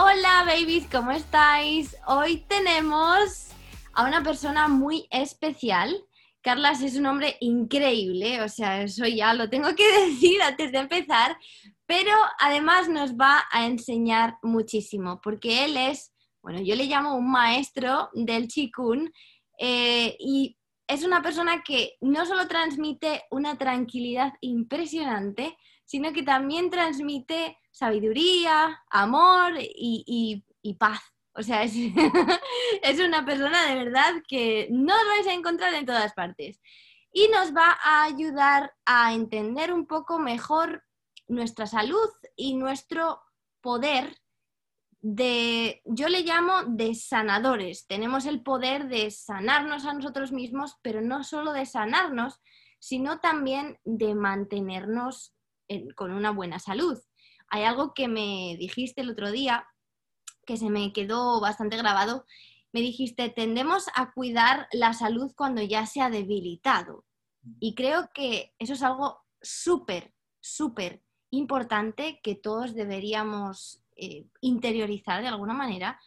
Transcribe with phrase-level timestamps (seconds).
[0.00, 1.96] Hola babies, ¿cómo estáis?
[2.06, 3.48] Hoy tenemos
[3.92, 5.92] a una persona muy especial.
[6.40, 10.78] Carlas es un hombre increíble, o sea, eso ya lo tengo que decir antes de
[10.78, 11.36] empezar,
[11.84, 16.12] pero además nos va a enseñar muchísimo, porque él es,
[16.42, 19.12] bueno, yo le llamo un maestro del chikun
[19.58, 26.70] eh, y es una persona que no solo transmite una tranquilidad impresionante, sino que también
[26.70, 30.44] transmite sabiduría, amor y,
[30.78, 31.00] paz.
[31.32, 31.62] O sea,
[32.82, 36.60] es, una persona de verdad que no os vais a encontrar en todas partes.
[37.12, 40.84] Y nos va a ayudar a entender un poco mejor
[41.28, 43.22] nuestra salud y nuestro
[43.60, 44.16] poder
[45.00, 47.86] de, yo le llamo de sanadores.
[47.86, 52.40] Tenemos el poder de sanarnos a nosotros mismos, pero no solo de sanarnos,
[52.80, 55.34] sino también de mantenernos
[55.94, 56.98] con una buena salud.
[57.50, 59.66] Hay algo que me dijiste el otro día
[60.46, 62.24] que se me quedó bastante grabado.
[62.72, 67.04] Me dijiste, tendemos a cuidar la salud cuando ya se ha debilitado.
[67.60, 75.28] Y creo que eso es algo súper, súper importante que todos deberíamos eh, interiorizar de
[75.28, 76.00] alguna manera.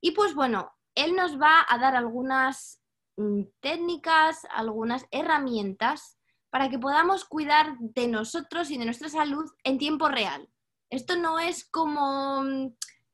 [0.00, 2.80] Y pues bueno, él nos va a dar algunas
[3.16, 6.18] mm, técnicas, algunas herramientas
[6.50, 10.48] para que podamos cuidar de nosotros y de nuestra salud en tiempo real.
[10.94, 12.72] Esto no es como mm,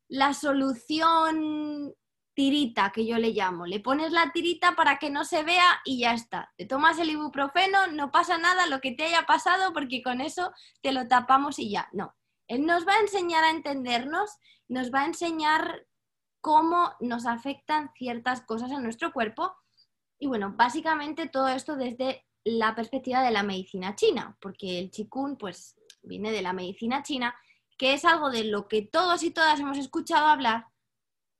[0.08, 1.94] la solución
[2.34, 3.64] tirita que yo le llamo.
[3.64, 6.52] Le pones la tirita para que no se vea y ya está.
[6.58, 10.52] Te tomas el ibuprofeno, no pasa nada lo que te haya pasado porque con eso
[10.82, 11.88] te lo tapamos y ya.
[11.92, 12.14] No.
[12.48, 14.36] Él nos va a enseñar a entendernos,
[14.68, 15.86] nos va a enseñar
[16.42, 19.54] cómo nos afectan ciertas cosas en nuestro cuerpo.
[20.18, 25.38] Y bueno, básicamente todo esto desde la perspectiva de la medicina china, porque el chikun
[25.38, 27.34] pues viene de la medicina china,
[27.80, 30.66] que es algo de lo que todos y todas hemos escuchado hablar,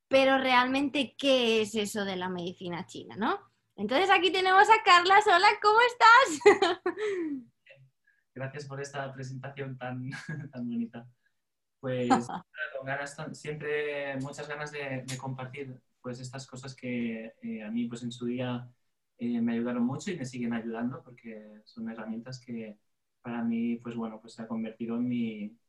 [0.08, 3.38] pero realmente qué es eso de la medicina china, ¿no?
[3.76, 5.20] Entonces aquí tenemos a Carla.
[5.26, 6.80] Hola, ¿cómo estás?
[8.34, 10.08] Gracias por esta presentación tan,
[10.50, 11.06] tan bonita.
[11.78, 12.08] Pues
[12.78, 18.02] con ganas, siempre muchas ganas de, compartir pues estas cosas que eh, a mí pues
[18.02, 18.66] en su día
[19.18, 22.78] eh, me ayudaron mucho y me siguen ayudando porque son herramientas que
[23.20, 25.60] para mí, pues bueno, pues se ha convertido en mi,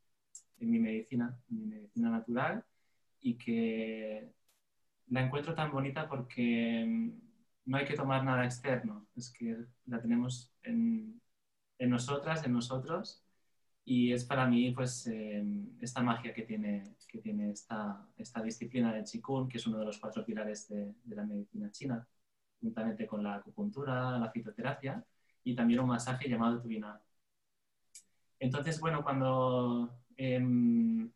[0.62, 2.64] en mi medicina, en mi medicina natural
[3.20, 4.32] y que
[5.08, 7.10] la encuentro tan bonita porque mm,
[7.66, 9.56] no hay que tomar nada externo, es que
[9.86, 11.20] la tenemos en,
[11.78, 13.22] en nosotras, en nosotros
[13.84, 18.92] y es para mí pues em, esta magia que tiene, que tiene esta, esta disciplina
[18.92, 22.06] del Qigong, que es uno de los cuatro pilares de, de la medicina china
[22.60, 25.04] juntamente con la acupuntura, la fitoterapia
[25.42, 27.00] y también un masaje llamado tubina.
[28.38, 31.10] Entonces, bueno, cuando em,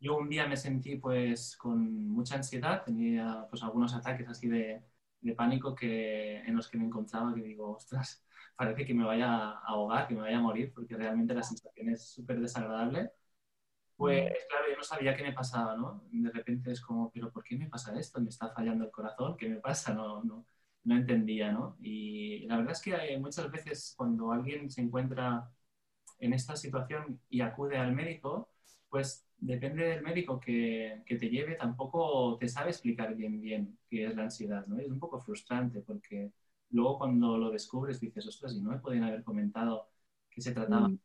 [0.00, 4.82] yo un día me sentí pues con mucha ansiedad, tenía pues algunos ataques así de,
[5.20, 8.24] de pánico que, en los que me encontraba que digo, ostras,
[8.56, 11.88] parece que me vaya a ahogar, que me vaya a morir, porque realmente la sensación
[11.90, 13.10] es súper desagradable.
[13.96, 16.04] Pues claro, yo no sabía qué me pasaba, ¿no?
[16.10, 18.20] De repente es como, pero ¿por qué me pasa esto?
[18.20, 19.36] ¿Me está fallando el corazón?
[19.36, 19.94] ¿Qué me pasa?
[19.94, 20.46] No, no,
[20.84, 21.76] no entendía, ¿no?
[21.80, 25.48] Y la verdad es que muchas veces cuando alguien se encuentra
[26.18, 28.50] en esta situación y acude al médico,
[28.88, 34.06] pues depende del médico que, que, te lleve, tampoco te sabe explicar bien bien qué
[34.06, 34.78] es la ansiedad, ¿no?
[34.78, 36.32] Es un poco frustrante porque
[36.70, 39.88] luego cuando lo descubres dices, ostras, y no me podían haber comentado
[40.30, 40.98] que se trataba mm.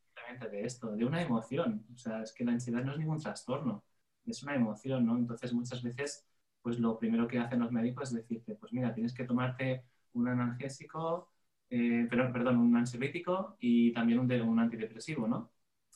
[0.52, 1.86] de esto, de una emoción.
[1.94, 3.84] O sea, es que la ansiedad no es ningún trastorno,
[4.26, 5.18] es una emoción, ¿no?
[5.18, 6.26] Entonces muchas veces
[6.62, 9.84] pues lo primero que hacen los médicos es decirte, pues mira, tienes que tomarte
[10.14, 11.29] un analgésico,
[11.70, 15.52] eh, perdón, un ansiolítico y también un, un antidepresivo, ¿no?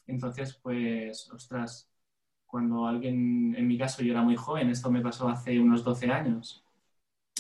[0.08, 1.90] Entonces, pues, ostras,
[2.46, 6.12] cuando alguien, en mi caso yo era muy joven, esto me pasó hace unos 12
[6.12, 6.66] años,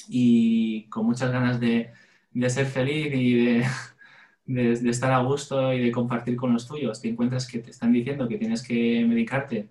[0.07, 1.91] y con muchas ganas de,
[2.31, 3.35] de ser feliz y
[4.45, 7.71] de, de, estar a gusto y de compartir con los tuyos, te encuentras que te
[7.71, 9.69] están diciendo que tienes que medicarte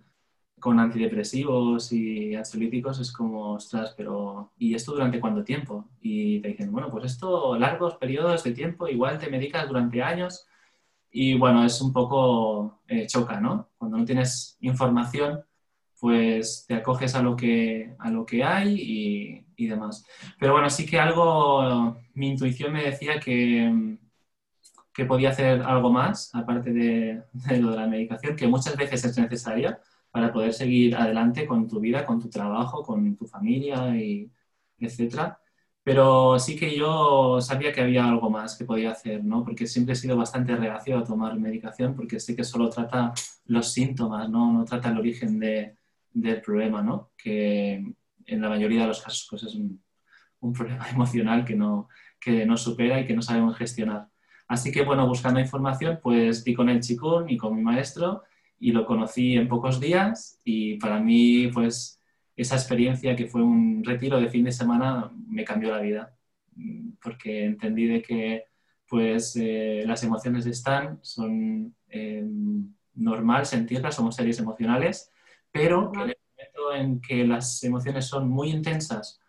[0.63, 5.89] con antidepresivos y ansiolíticos es como, ostras, pero ¿y esto durante cuánto tiempo?
[6.01, 10.47] Y te dicen, bueno, pues esto, largos periodos de tiempo, igual te medicas durante años
[11.11, 13.71] y bueno, es un poco eh, choca, ¿no?
[13.77, 15.45] Cuando no tienes información,
[16.01, 20.07] pues te acoges a lo que, a lo que hay y, y demás.
[20.39, 23.99] Pero bueno, sí que algo, mi intuición me decía que,
[24.95, 29.05] que podía hacer algo más, aparte de, de, lo de la medicación, que muchas veces
[29.05, 29.81] es necesaria
[30.13, 34.31] para poder seguir adelante con tu vida, con tu trabajo, con tu familia, y
[34.79, 35.41] etcétera.
[35.83, 39.45] Pero sí que yo sabía que había algo más que podía hacer, ¿no?
[39.45, 43.13] Porque siempre he sido bastante reacio a tomar medicación porque sé que solo trata
[43.47, 44.53] los síntomas, ¿no?
[44.53, 45.77] No trata el origen de,
[46.13, 47.11] del problema, ¿no?
[47.17, 47.85] Que
[48.27, 49.83] en la mayoría de los casos pues es un,
[50.41, 51.89] un problema emocional que no,
[52.21, 54.09] que no supera y que no sabemos gestionar.
[54.47, 58.23] Así que, bueno, buscando información, pues di con el chikun y con mi maestro
[58.63, 62.01] y lo conocí en pocos días y para mí, pues
[62.37, 66.17] esa experiencia que fue un retiro de fin de semana me cambió la vida,
[67.03, 68.45] porque entendí de que
[68.89, 72.25] pues eh, las emociones están, son eh,
[72.95, 75.11] normal sentirlas, somos seres emocionales,
[75.51, 79.21] pero que en el momento en que las emociones son muy intensas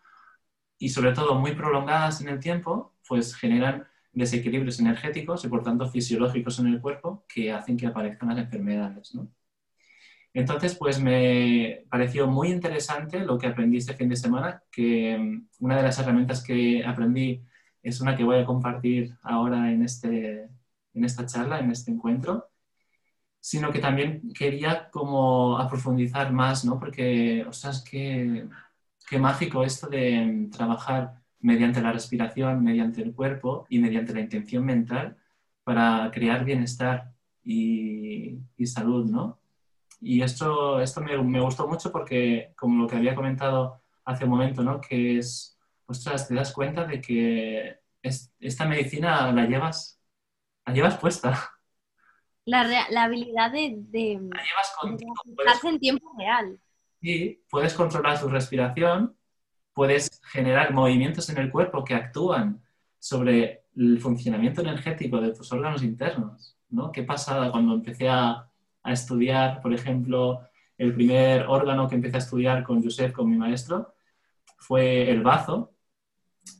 [0.78, 3.84] y sobre todo muy prolongadas en el tiempo, pues generan
[4.14, 9.14] desequilibrios energéticos y por tanto fisiológicos en el cuerpo que hacen que aparezcan las enfermedades.
[9.14, 9.28] ¿no?
[10.34, 15.48] Entonces, pues me pareció muy interesante lo que aprendí este fin de semana, que mm,
[15.60, 17.42] una de las herramientas que aprendí
[17.82, 20.48] es una que voy a compartir ahora en, este,
[20.94, 22.50] en esta charla, en este encuentro,
[23.40, 26.80] sino que también quería como aprofundizar más, ¿no?
[26.80, 28.48] Porque, ostras, qué,
[29.08, 34.20] qué mágico esto de mm, trabajar mediante la respiración, mediante el cuerpo y mediante la
[34.20, 35.18] intención mental
[35.62, 37.12] para crear bienestar
[37.42, 39.38] y, y salud, ¿no?
[40.00, 44.30] Y esto, esto me, me, gustó mucho porque, como lo que había comentado hace un
[44.30, 44.80] momento, ¿no?
[44.80, 50.00] que es, ostras, te das cuenta de que es, esta medicina la llevas,
[50.64, 51.50] la llevas puesta.
[52.46, 55.14] La, la habilidad de, de, la llevas contigo.
[55.34, 56.58] Puedes, en tiempo real.
[57.00, 59.16] Sí, puedes controlar tu respiración,
[59.74, 62.62] puedes generar movimientos en el cuerpo que actúan
[62.98, 66.56] sobre el funcionamiento energético de tus órganos internos.
[66.70, 66.92] ¿no?
[66.92, 68.48] ¿Qué pasada cuando empecé a
[68.84, 70.48] a estudiar, por ejemplo,
[70.78, 73.94] el primer órgano que empecé a estudiar con Josep, con mi maestro,
[74.58, 75.74] fue el bazo,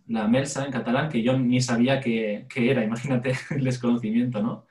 [0.08, 4.67] la melsa en catalán, que yo ni sabía qué, era, imagínate el desconocimiento, ¿no?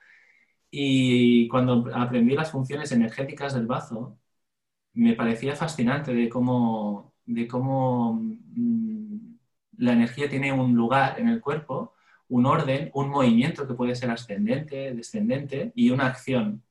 [0.71, 4.19] Y cuando aprendí las funciones energéticas del bazo,
[4.93, 9.35] me parecía fascinante de cómo, de cómo mm,
[9.77, 11.93] la energía tiene un lugar en el cuerpo,
[12.29, 16.63] un orden, un movimiento que puede ser ascendente, descendente y una acción.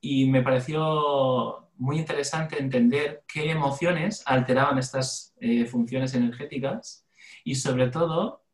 [0.00, 7.06] Y me pareció muy interesante entender qué emociones alteraban estas eh, funciones energéticas
[7.44, 8.44] y sobre todo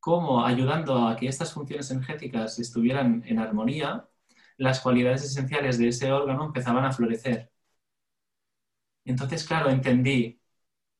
[0.00, 4.08] cómo ayudando a que estas funciones energéticas estuvieran en armonía,
[4.56, 7.49] las cualidades esenciales de ese órgano empezaban a florecer.
[9.10, 10.40] Entonces, claro, entendí,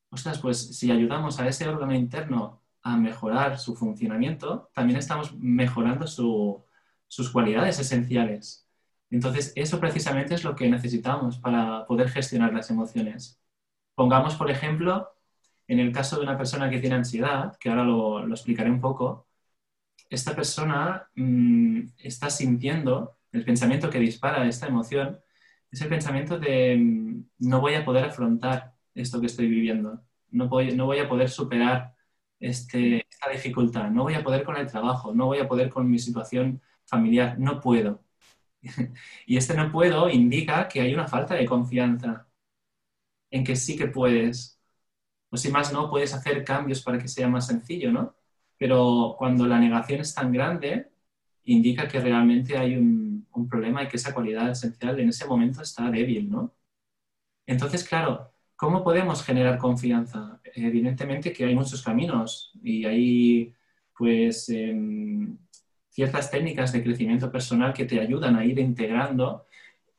[0.09, 6.07] ostras, pues si ayudamos a ese órgano interno a mejorar su funcionamiento, también estamos mejorando
[6.07, 8.67] sus cualidades esenciales.
[9.09, 13.39] Entonces, eso precisamente es lo que necesitamos para poder gestionar las emociones.
[13.95, 15.09] Pongamos, por ejemplo,
[15.67, 19.27] en el caso de una persona que tiene ansiedad, que ahora lo, explicaré un poco,
[20.09, 25.21] esta persona mmm, está sintiendo el pensamiento que dispara esta emoción,
[25.71, 30.47] es el pensamiento de mmm, no voy a poder afrontar esto que estoy viviendo, no
[30.49, 31.95] voy, no voy a poder superar
[32.39, 35.89] este, esta dificultad, no voy a poder con el trabajo, no voy a poder con
[35.89, 38.03] mi situación familiar, no puedo.
[39.27, 42.27] y este no puedo indica que hay una falta de confianza
[43.31, 44.59] en que sí que puedes.
[45.29, 48.15] O si más no, puedes hacer cambios para que sea más sencillo, ¿no?
[48.57, 50.90] Pero cuando la negación es tan grande,
[51.45, 53.11] indica que realmente hay un,
[53.49, 56.53] problema y que esa cualidad esencial en ese momento está débil, ¿no?
[57.45, 60.39] Entonces, claro, ¿cómo podemos generar confianza?
[60.53, 63.53] Evidentemente que hay muchos caminos y hay,
[63.97, 64.75] pues, eh,
[65.89, 69.47] ciertas técnicas de crecimiento personal que te ayudan a ir integrando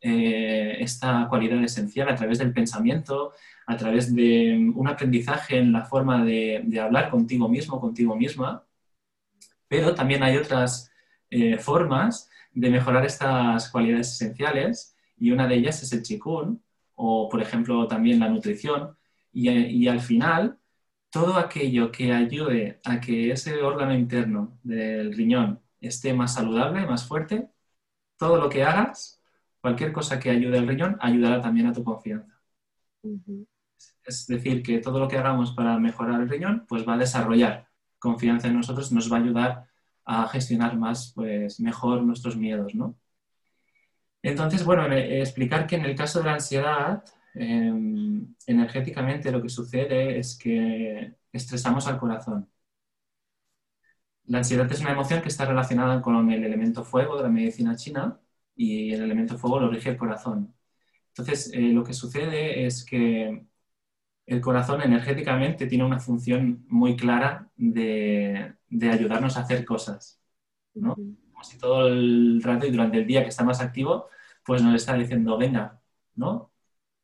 [0.00, 3.32] eh, esta cualidad esencial a través del pensamiento,
[3.66, 8.64] a través de un aprendizaje en la forma de, de hablar contigo mismo, contigo misma.
[9.68, 10.91] Pero también hay otras
[11.32, 16.62] eh, formas de mejorar estas cualidades esenciales y una de ellas es el chikun
[16.94, 18.96] o, por ejemplo, también la nutrición.
[19.32, 20.58] Y, y al final,
[21.10, 27.06] todo aquello que ayude a que ese órgano interno del riñón esté más saludable, más
[27.08, 27.48] fuerte,
[28.18, 29.20] todo lo que hagas,
[29.60, 32.38] cualquier cosa que ayude al riñón, ayudará también a tu confianza.
[33.02, 33.46] Uh -huh.
[34.04, 37.68] Es decir, que todo lo que hagamos para mejorar el riñón, pues va a desarrollar
[37.98, 39.71] confianza en nosotros, nos va a ayudar
[40.12, 42.96] a gestionar más, pues mejor nuestros miedos, ¿no?
[44.22, 47.04] Entonces, bueno, explicar que en el caso de la ansiedad,
[47.34, 52.48] em, energéticamente lo que sucede es que estresamos al corazón.
[54.26, 57.76] La ansiedad es una emoción que está relacionada con el elemento fuego de la medicina
[57.76, 58.20] china
[58.54, 60.54] y el elemento fuego lo rige el corazón.
[61.08, 63.46] Entonces, eh, lo que sucede es que
[64.26, 68.54] el corazón energéticamente tiene una función muy clara de,
[68.90, 70.20] ayudarnos a hacer cosas.
[70.74, 70.94] ¿no?
[70.94, 74.08] Como si todo el rato y durante el día que está más activo,
[74.44, 75.80] pues nos está diciendo, venga,
[76.14, 76.52] ¿no?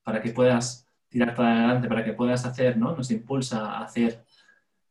[0.03, 2.97] Para que puedas tirar para adelante, para que puedas hacer, ¿no?
[2.97, 4.25] Nos impulsa a hacer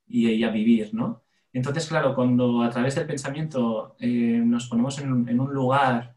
[0.07, 1.23] y, a vivir, ¿no?
[1.53, 6.15] Entonces, claro, cuando a través del pensamiento eh, nos ponemos en, un lugar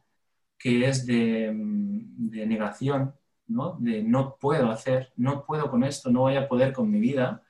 [0.58, 3.14] que es de, de negación,
[3.46, 3.76] ¿no?
[3.80, 7.42] de no puedo hacer, no puedo con esto, no voy a poder con mi vida,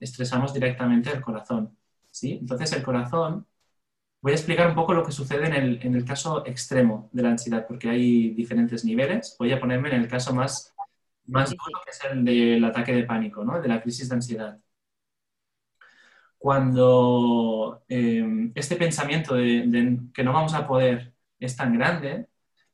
[0.00, 1.75] estresamos directamente el corazón.
[2.16, 2.32] ¿Sí?
[2.40, 3.46] Entonces el corazón,
[4.22, 7.66] voy a explicar un poco lo que sucede en el, caso extremo de la ansiedad,
[7.68, 9.36] porque hay diferentes niveles.
[9.38, 10.74] Voy a ponerme en el caso más,
[11.26, 13.60] más duro, que es el del ataque de pánico, ¿no?
[13.60, 14.58] de la crisis de ansiedad.
[16.38, 22.28] Cuando eh, este pensamiento de que no vamos a poder es tan grande,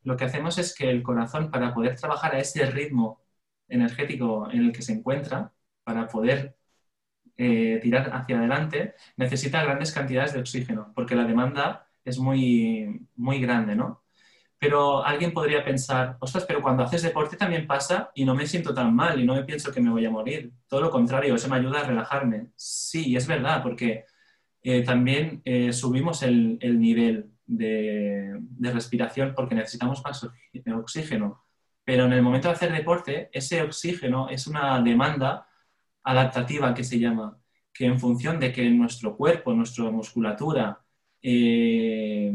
[0.04, 3.22] lo que hacemos es que el corazón, para poder trabajar a ese ritmo
[3.68, 5.52] energético en el que se encuentra,
[5.84, 6.56] para poder
[7.36, 13.40] eh, tirar hacia adelante, necesita grandes cantidades de oxígeno, porque la demanda es muy, muy
[13.40, 14.02] grande, ¿no?
[14.58, 18.72] Pero alguien podría pensar, ostras, pero cuando haces deporte también pasa y no me siento
[18.72, 20.52] tan mal y no me pienso que me voy a morir.
[20.68, 22.46] Todo lo contrario, eso me ayuda a relajarme.
[22.54, 24.04] Sí, es verdad, porque
[24.62, 28.40] eh, también eh, subimos el, el nivel de,
[28.72, 30.28] respiración porque necesitamos más
[30.74, 31.44] oxígeno.
[31.84, 35.46] Pero en el momento de hacer deporte, ese oxígeno es una demanda
[36.04, 37.38] adaptativa que se llama,
[37.73, 40.80] que en función de que nuestro cuerpo, nuestra musculatura
[41.23, 42.32] eh,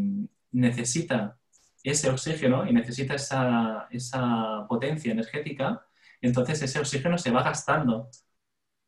[0.51, 1.37] necesita
[1.83, 5.85] ese oxígeno y necesita esa, esa, potencia energética,
[6.21, 8.09] entonces ese oxígeno se va gastando,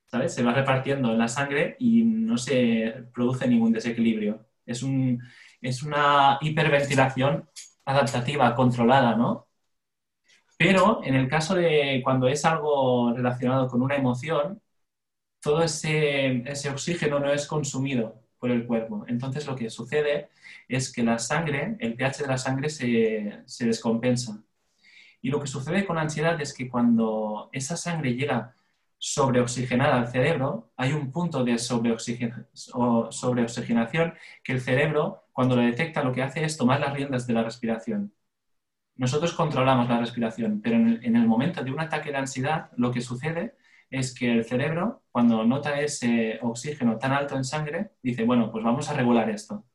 [0.08, 0.34] ¿sabes?
[0.34, 4.48] Se va repartiendo en la sangre y no se produce ningún desequilibrio.
[4.66, 5.22] Es un,
[5.62, 7.50] es una hiperventilación
[7.86, 9.48] adaptativa, controlada, ¿no?
[10.58, 14.62] Pero en el caso de cuando es algo relacionado con una emoción,
[15.42, 19.06] todo ese, oxígeno no es consumido por el cuerpo.
[19.08, 20.30] Entonces lo que sucede
[20.68, 24.42] es que la sangre, el pH de la sangre se, se descompensa.
[25.22, 28.56] Y lo que sucede con la ansiedad es que cuando esa sangre llega
[29.00, 36.12] sobreoxigenada al cerebro, hay un punto de sobreoxigenación que el cerebro, cuando lo detecta, lo
[36.12, 38.14] que hace es tomar las riendas de la respiración.
[38.98, 43.00] Nosotros controlamos la respiración, pero en el, momento de un ataque de ansiedad, lo que
[43.00, 43.56] sucede
[43.90, 48.64] es que el cerebro, cuando nota ese oxígeno tan alto en sangre, dice, bueno, pues
[48.64, 49.66] vamos a regular esto.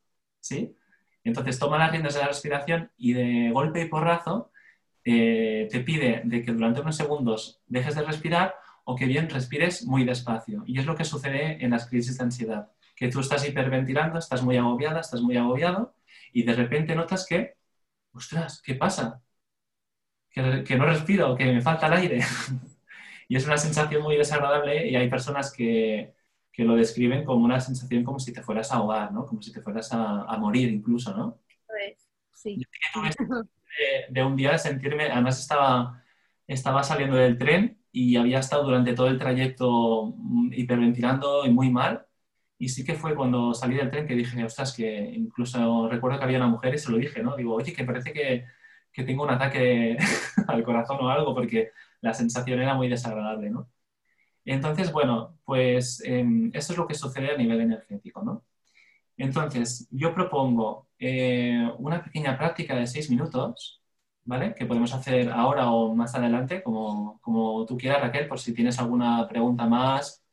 [0.41, 0.77] ¿Sí?
[1.25, 4.53] Entonces toma las riendas de la respiración y de golpe y porrazo
[5.05, 8.55] eh, te pide de que durante unos segundos dejes de respirar
[8.85, 10.63] o que bien respires muy despacio.
[10.67, 14.43] Y es lo que sucede en las crisis de ansiedad, que tú estás hiperventilando, estás
[14.43, 15.95] muy agobiada, estás muy agobiado
[16.33, 17.57] y de repente notas que,
[18.13, 19.23] ostras, ¿qué pasa?
[20.31, 22.21] Que, no respiro, que me falta el aire.
[23.29, 26.15] y es una sensación muy desagradable y hay personas que,
[26.59, 29.27] lo describen como una sensación como si te fueras a ahogar, ¿no?
[29.27, 31.41] Como si te fueras a, morir incluso, ¿no?
[32.33, 32.61] Sí.
[32.87, 36.05] De, de, un día sentirme, además estaba,
[36.47, 41.71] estaba saliendo del tren y había estado durante todo el trayecto mm, hiperventilando y muy
[41.71, 42.07] mal.
[42.59, 46.25] Y sí que fue cuando salí del tren que dije, ostras, que incluso recuerdo que
[46.25, 47.37] había una mujer y se lo dije, ¿no?
[47.37, 48.47] Digo, oye, que parece que,
[48.93, 49.97] que tengo un ataque
[50.49, 51.71] al corazón o algo, porque
[52.05, 53.69] la sensación era muy desagradable, ¿no?
[54.45, 58.45] Entonces, bueno, pues eh, eso es lo que sucede a nivel energético, ¿no?
[59.17, 63.85] Entonces, yo propongo eh, una pequeña práctica de seis minutos
[64.25, 64.55] ¿vale?
[64.55, 68.79] Que podemos hacer ahora o más adelante, como, como tú quieras, Raquel, por si tienes
[68.79, 70.25] alguna pregunta más.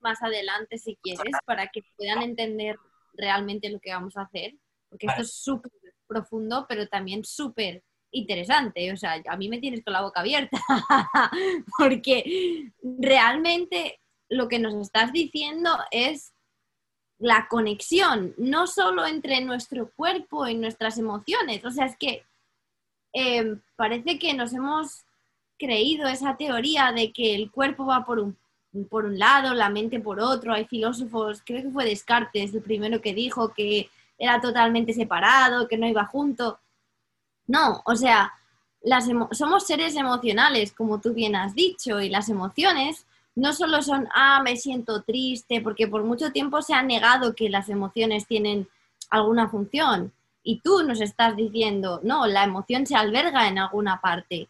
[0.00, 2.76] Más adelante, si quieres, para que puedan entender
[3.14, 4.54] realmente lo que vamos a hacer,
[4.88, 5.70] porque esto es súper
[6.06, 8.92] profundo, pero también súper interesante.
[8.92, 10.58] O sea, a mí me tienes con la boca abierta,
[11.78, 16.32] porque realmente lo que nos estás diciendo es
[17.18, 21.64] la conexión, no solo entre nuestro cuerpo y nuestras emociones.
[21.64, 22.24] O sea, es que
[23.12, 25.04] Em, parece que nos hemos
[25.58, 28.36] creído esa teoría de que el cuerpo va por un,
[28.88, 30.52] por un lado, la mente por otro.
[30.52, 35.76] Hay filósofos, creo que fue Descartes el primero que dijo que era totalmente separado, que
[35.76, 36.60] no iba junto.
[37.50, 38.32] No, o sea,
[38.80, 44.06] las somos seres emocionales, como tú bien has dicho, y las emociones no solo son,
[44.14, 48.68] ah, me siento triste, porque por mucho tiempo se ha negado que las emociones tienen
[49.10, 50.12] alguna función
[50.44, 54.48] y tú nos estás diciendo, no, la emoción se alberga en alguna parte.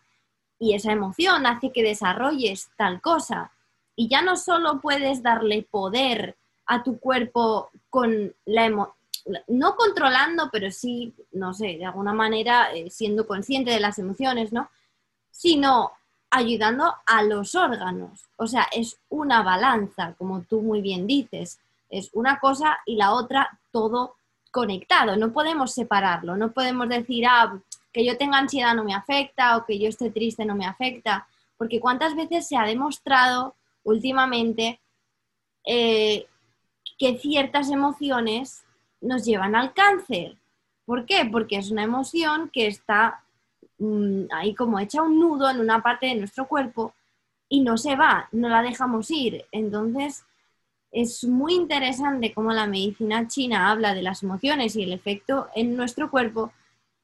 [0.58, 3.50] y esa emoción hace que desarrolles tal cosa.
[3.96, 8.99] Y ya no solo puedes darle poder a tu cuerpo con la emoción,
[9.48, 14.52] no controlando, pero sí, no sé, de alguna manera eh, siendo consciente de las emociones,
[14.52, 14.70] ¿no?
[15.30, 15.92] Sino
[16.30, 18.24] ayudando a los órganos.
[18.36, 21.58] O sea, es una balanza, como tú muy bien dices.
[21.88, 24.14] Es una cosa y la otra todo
[24.50, 25.16] conectado.
[25.16, 26.36] No podemos separarlo.
[26.36, 27.60] No podemos decir, ah,
[27.92, 31.26] que yo tenga ansiedad no me afecta o que yo esté triste no me afecta.
[31.56, 34.80] Porque cuántas veces se ha demostrado últimamente
[35.66, 36.26] eh,
[36.98, 38.62] que ciertas emociones
[39.00, 40.36] nos llevan al cáncer.
[40.84, 41.28] ¿Por qué?
[41.30, 43.22] Porque es una emoción que está
[43.78, 46.94] mm, ahí como hecha un nudo en una parte de nuestro cuerpo
[47.48, 49.44] y no se va, no la dejamos ir.
[49.52, 50.24] Entonces,
[50.92, 55.76] es muy interesante cómo la medicina china habla de las emociones y el efecto en
[55.76, 56.52] nuestro cuerpo,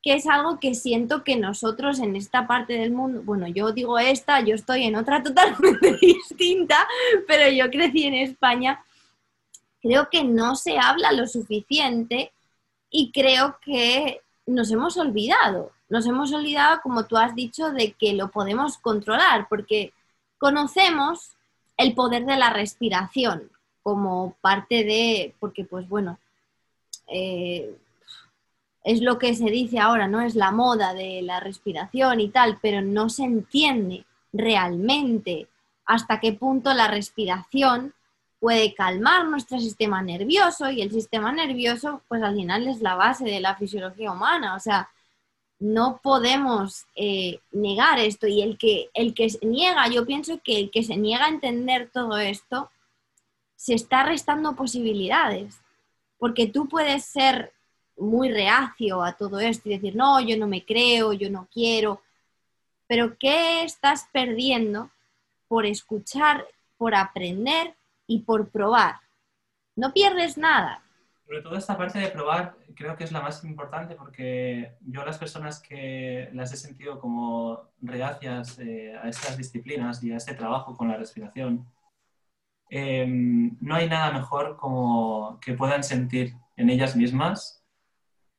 [0.02, 3.98] que es algo que siento que nosotros en esta parte del mundo, bueno, yo digo
[3.98, 6.86] esta, yo estoy en otra totalmente distinta,
[7.26, 8.84] pero yo crecí en España
[9.86, 12.32] creo que no se habla lo suficiente
[12.90, 15.70] y creo que nos hemos olvidado.
[15.88, 19.92] Nos hemos olvidado, como tú has dicho, de que lo podemos controlar, porque
[20.38, 21.36] conocemos
[21.76, 23.50] el poder de la respiración
[23.84, 26.18] como parte de, porque pues bueno,
[27.06, 27.76] eh,
[28.82, 30.20] es lo que se dice ahora, ¿no?
[30.20, 35.46] Es la moda de la respiración y tal, pero no se entiende realmente
[35.84, 37.94] hasta qué punto la respiración
[38.46, 43.24] puede calmar nuestro sistema nervioso y el sistema nervioso, pues al final es la base
[43.24, 44.54] de la fisiología humana.
[44.54, 44.88] O sea,
[45.58, 48.28] no podemos eh, negar esto.
[48.28, 51.30] Y el que, el que se niega, yo pienso que el que se niega a
[51.30, 52.70] entender todo esto,
[53.56, 55.58] se está restando posibilidades,
[56.16, 57.52] porque tú puedes ser
[57.96, 62.00] muy reacio a todo esto y decir, no, yo no me creo, yo no quiero,
[62.86, 64.88] pero ¿qué estás perdiendo
[65.48, 66.46] por escuchar,
[66.78, 67.74] por aprender
[68.06, 68.96] y por probar.
[69.74, 70.82] No pierdes nada.
[71.24, 75.18] Sobre todo esta parte de probar creo que es la más importante porque yo las
[75.18, 80.76] personas que las he sentido como reacias eh, a estas disciplinas y a este trabajo
[80.76, 81.66] con la respiración,
[82.70, 87.64] em, no hay nada mejor como que puedan sentir en ellas mismas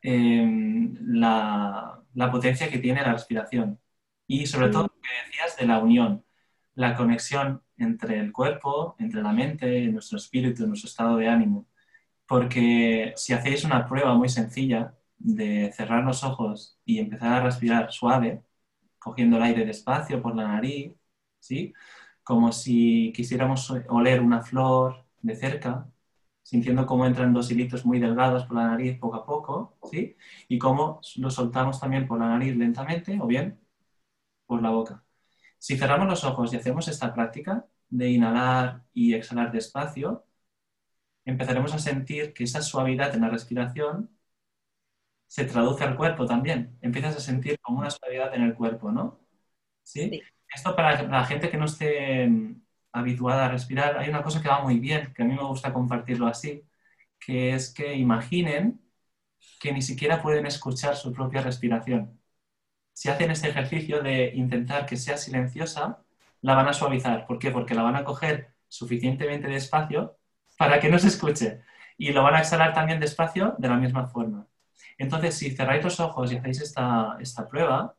[0.01, 3.79] em, la, la, potencia que tiene la respiración.
[4.27, 6.25] Y sobre todo, lo que decías de la unión,
[6.75, 11.67] la conexión entre el cuerpo, entre la mente, nuestro espíritu, nuestro estado de ánimo.
[12.27, 17.91] Porque si hacéis una prueba muy sencilla de cerrar los ojos y empezar a respirar
[17.91, 18.43] suave,
[18.99, 20.93] cogiendo el aire despacio por la nariz,
[21.39, 21.73] ¿sí?
[22.23, 25.89] Como si quisiéramos oler una flor de cerca,
[26.43, 30.15] sintiendo cómo entran dos hilitos muy delgados por la nariz poco a poco, ¿sí?
[30.47, 33.59] Y cómo lo soltamos también por la nariz lentamente o bien
[34.47, 35.06] por la boca.
[35.59, 40.25] Si cerramos los ojos y hacemos esta práctica de inhalar y exhalar despacio,
[41.25, 44.09] empezaremos a sentir que esa suavidad en la respiración
[45.27, 46.77] se traduce al cuerpo también.
[46.81, 49.19] Empiezas a sentir como una suavidad en el cuerpo, ¿no?
[49.83, 50.21] ¿Sí?
[50.53, 52.61] Esto para la gente que no esté mm,
[52.93, 55.73] habituada a respirar, hay una cosa que va muy bien, que a mí me gusta
[55.73, 56.63] compartirlo así,
[57.19, 58.81] que es que imaginen
[59.59, 62.16] que ni siquiera pueden escuchar su propia respiración
[62.97, 65.99] si hacen este ejercicio de intentar que sea silenciosa,
[66.41, 67.27] la van a suavizar.
[67.27, 67.51] ¿Por qué?
[67.51, 70.17] Porque la van a coger suficientemente despacio
[70.57, 71.61] para que no se escuche.
[71.95, 74.47] Y lo van a exhalar también despacio de la misma forma.
[74.97, 77.95] Entonces, si cerráis los ojos y hacéis esta, esta prueba,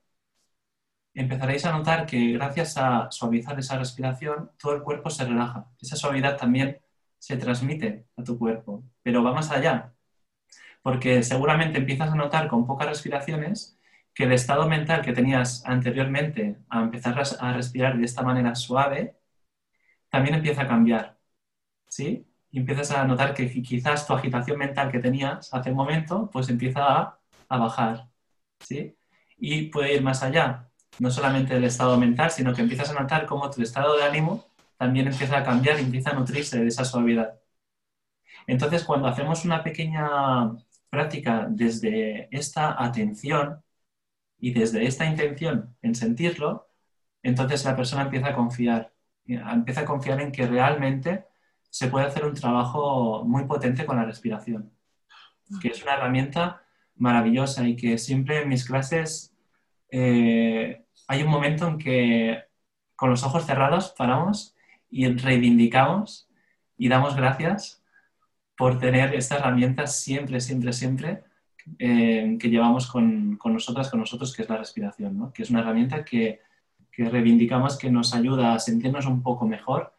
[1.15, 5.69] empezaréis a notar que gracias a suavizar esa respiración, todo el cuerpo se relaja.
[5.81, 6.81] Esa suavidad también
[7.19, 8.83] se transmite a tu cuerpo.
[9.05, 9.93] Pero va más allá,
[10.83, 13.78] porque seguramente empiezas a notar con pocas respiraciones
[14.19, 19.17] que el estado mental que tenías anteriormente a empezar a respirar de esta manera suave,
[20.11, 21.19] también empieza a cambiar.
[21.89, 22.27] ¿Sí?
[22.51, 26.49] Y empiezas a notar que quizás tu agitación mental que tenías hace un momento, pues
[26.49, 28.09] empieza a, bajar.
[28.61, 28.97] ¿Sí?
[29.39, 33.27] Y puede ir más allá, no solamente del estado mental, sino que empiezas a notar
[33.27, 36.85] cómo tu estado de ánimo también empieza a cambiar y empieza a nutrirse de esa
[36.85, 37.41] suavidad.
[38.49, 40.53] Entonces, cuando hacemos una pequeña
[40.91, 43.63] práctica desde esta atención,
[44.39, 46.69] y desde esta intención en sentirlo,
[47.23, 48.93] entonces la persona empieza a confiar,
[49.27, 51.27] empieza a confiar en que realmente
[51.71, 54.73] se puede hacer un trabajo muy potente con la respiración,
[55.61, 56.63] que es una herramienta
[56.97, 59.35] maravillosa y que siempre en mis clases
[59.91, 62.45] eh, hay un momento en que
[62.97, 64.57] con los ojos cerrados paramos
[64.91, 66.29] y reivindicamos
[66.77, 67.83] y damos gracias
[68.57, 71.28] por tener esta herramienta siempre, siempre, siempre
[71.79, 75.33] eh, que llevamos con, con, nosotras, con nosotros, que es la respiración, ¿no?
[75.33, 76.41] que es una herramienta que,
[76.91, 79.95] que reivindicamos que nos ayuda a sentirnos un poco mejor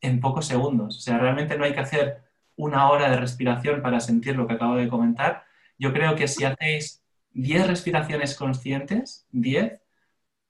[0.00, 0.96] en pocos segundos.
[0.96, 2.22] O sea, realmente no hay que hacer
[2.56, 5.44] una hora de respiración para sentir lo que acabo de comentar.
[5.78, 9.80] Yo creo que si hacéis 10 respiraciones conscientes, 10,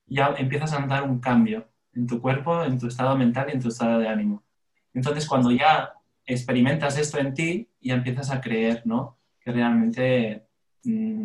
[0.06, 3.62] ya empiezas a notar un cambio en tu cuerpo, en tu estado mental y en
[3.62, 4.42] tu estado de ánimo.
[4.92, 5.94] Entonces, cuando ya
[6.26, 9.18] experimentas esto en ti, ya empiezas a creer, ¿no?
[9.40, 10.46] Que realmente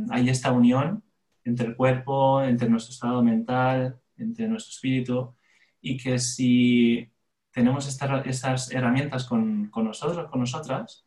[0.10, 1.04] hay esta unión
[1.44, 5.36] entre el cuerpo, entre nuestro estado mental, entre nuestro espíritu,
[5.82, 7.12] y que si
[7.52, 11.06] tenemos estas, herramientas con, con, nosotros, con nosotras,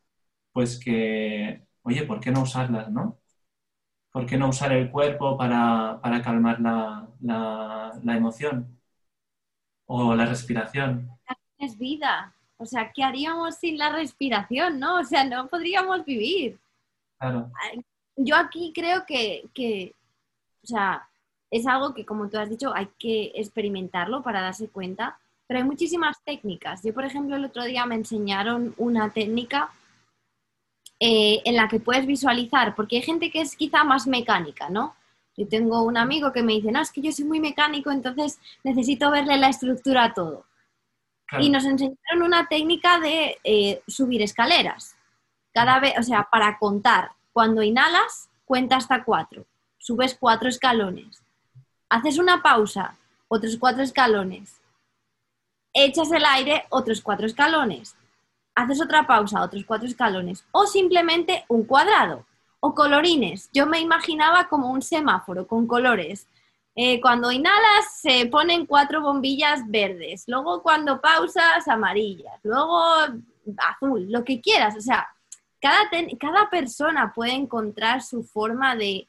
[0.51, 3.19] pues que, oye, ¿por qué no usarlas, no?
[4.11, 8.79] ¿Por qué no usar el cuerpo para, calmar la, la, emoción?
[9.85, 11.09] O la respiración.
[11.57, 12.35] Es vida.
[12.57, 14.99] O sea, ¿qué haríamos sin la respiración, no?
[14.99, 16.59] O sea, no podríamos vivir.
[17.17, 17.51] Claro.
[18.15, 19.95] Yo aquí creo que, que,
[20.63, 21.07] o sea,
[21.49, 25.69] es algo que, como tú has dicho, hay que experimentarlo para darse cuenta pero hay
[25.69, 26.81] muchísimas técnicas.
[26.83, 29.69] Yo, por ejemplo, el otro día me enseñaron una técnica
[30.99, 34.95] eh, en la que puedes visualizar, porque hay gente que es quizá más mecánica, ¿no?
[35.35, 38.39] Yo tengo un amigo que me dice, no, es que yo soy muy mecánico, entonces
[38.63, 40.45] necesito verle la estructura a todo.
[41.39, 44.95] Y nos enseñaron una técnica de eh, subir escaleras.
[45.51, 47.11] Cada vez, o sea, para contar.
[47.33, 49.45] Cuando inhalas, cuenta hasta cuatro.
[49.77, 51.21] Subes cuatro escalones.
[51.89, 52.95] Haces una pausa,
[53.27, 54.61] otros cuatro escalones
[55.73, 57.95] echas el aire otros cuatro escalones,
[58.55, 62.25] haces otra pausa, otros cuatro escalones, o simplemente un cuadrado,
[62.59, 63.49] o colorines.
[63.51, 66.27] Yo me imaginaba como un semáforo con colores.
[66.75, 72.79] Eh, cuando inhalas se ponen cuatro bombillas verdes, luego cuando pausas amarillas, luego
[73.57, 74.75] azul, lo que quieras.
[74.77, 75.07] O sea,
[75.63, 79.07] cada, cada persona puede encontrar su forma de,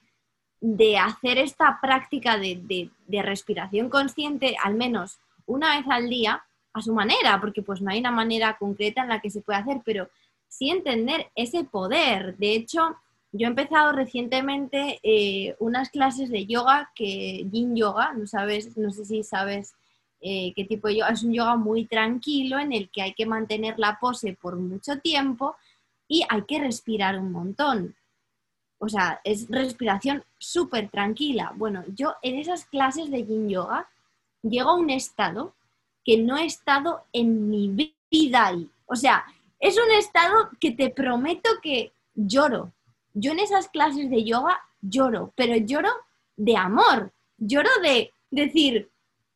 [0.96, 2.90] hacer esta práctica de
[3.22, 6.42] respiración consciente, al menos una vez al día,
[6.74, 9.60] a su manera, porque pues no hay una manera concreta en la que se puede
[9.60, 10.08] hacer, pero
[10.48, 12.36] sí entender ese poder.
[12.36, 12.96] De hecho,
[13.32, 18.90] yo he empezado recientemente eh, unas clases de yoga, que yin yoga, no sabes, no
[18.90, 19.74] sé si sabes
[20.20, 23.26] eh, qué tipo de yoga, es un yoga muy tranquilo en el que hay que
[23.26, 25.56] mantener la pose por mucho tiempo
[26.14, 27.96] y hay que respirar un montón.
[28.79, 31.53] O sea, es respiración súper tranquila.
[31.57, 33.88] Bueno, yo en esas clases de yin yoga
[34.40, 35.55] llego a un estado
[36.05, 38.70] que no he estado en mi vida ahí.
[38.87, 39.24] O sea,
[39.59, 42.70] es un estado que te prometo que lloro.
[43.12, 45.90] Yo en esas clases de yoga lloro, pero lloro
[46.37, 48.88] de amor, lloro de decir,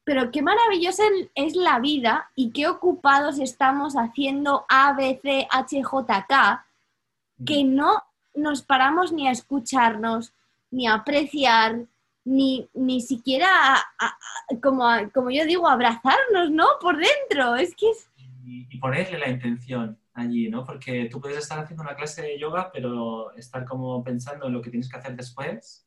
[0.05, 1.03] pero qué maravillosa
[1.35, 6.65] es la vida y qué ocupados estamos haciendo A, B, C, H, J, K,
[7.45, 8.03] que no
[8.35, 10.33] nos paramos ni a escucharnos,
[10.71, 11.87] ni a apreciar,
[12.25, 13.49] ni, ni siquiera,
[14.63, 16.67] como, como yo digo, abrazarnos, ¿no?
[16.81, 18.11] Por dentro, es que es...
[18.45, 20.65] Y, ponerle la intención allí, ¿no?
[20.65, 24.63] Porque tú puedes estar haciendo una clase de yoga, pero estar como pensando en lo
[24.63, 25.87] que tienes que hacer después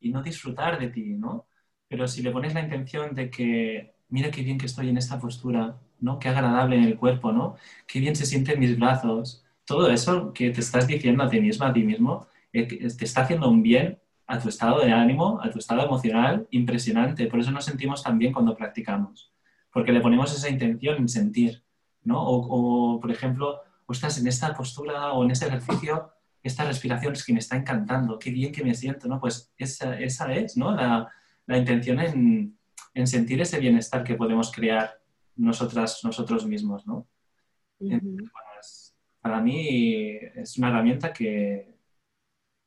[0.00, 1.46] y no disfrutar de ti, ¿no?
[1.88, 5.18] Pero si le pones la intención de que, mira qué bien que estoy en esta
[5.18, 6.18] postura, ¿no?
[6.18, 7.56] Qué agradable en el cuerpo, ¿no?
[7.86, 9.44] Qué bien se sienten mis brazos.
[9.68, 13.20] Todo eso que te estás diciendo a ti misma, a ti mismo, eh, te está
[13.20, 17.26] haciendo un bien a tu estado de ánimo, a tu estado emocional, impresionante.
[17.26, 19.30] Por eso nos sentimos tan bien cuando practicamos,
[19.70, 21.62] porque le ponemos esa intención en sentir,
[22.02, 22.18] ¿no?
[22.18, 27.22] O, por ejemplo, o estás en esta postura o en este ejercicio, esta respiración es
[27.22, 29.20] que me está encantando, qué bien que me siento, ¿no?
[29.20, 30.74] Pues esa, esa es, ¿no?
[30.74, 31.12] La,
[31.44, 32.58] la intención en,
[32.94, 34.98] en, sentir ese bienestar que podemos crear
[35.36, 37.06] nosotras, nosotros mismos, ¿no?
[39.28, 41.76] Para mí es una herramienta que,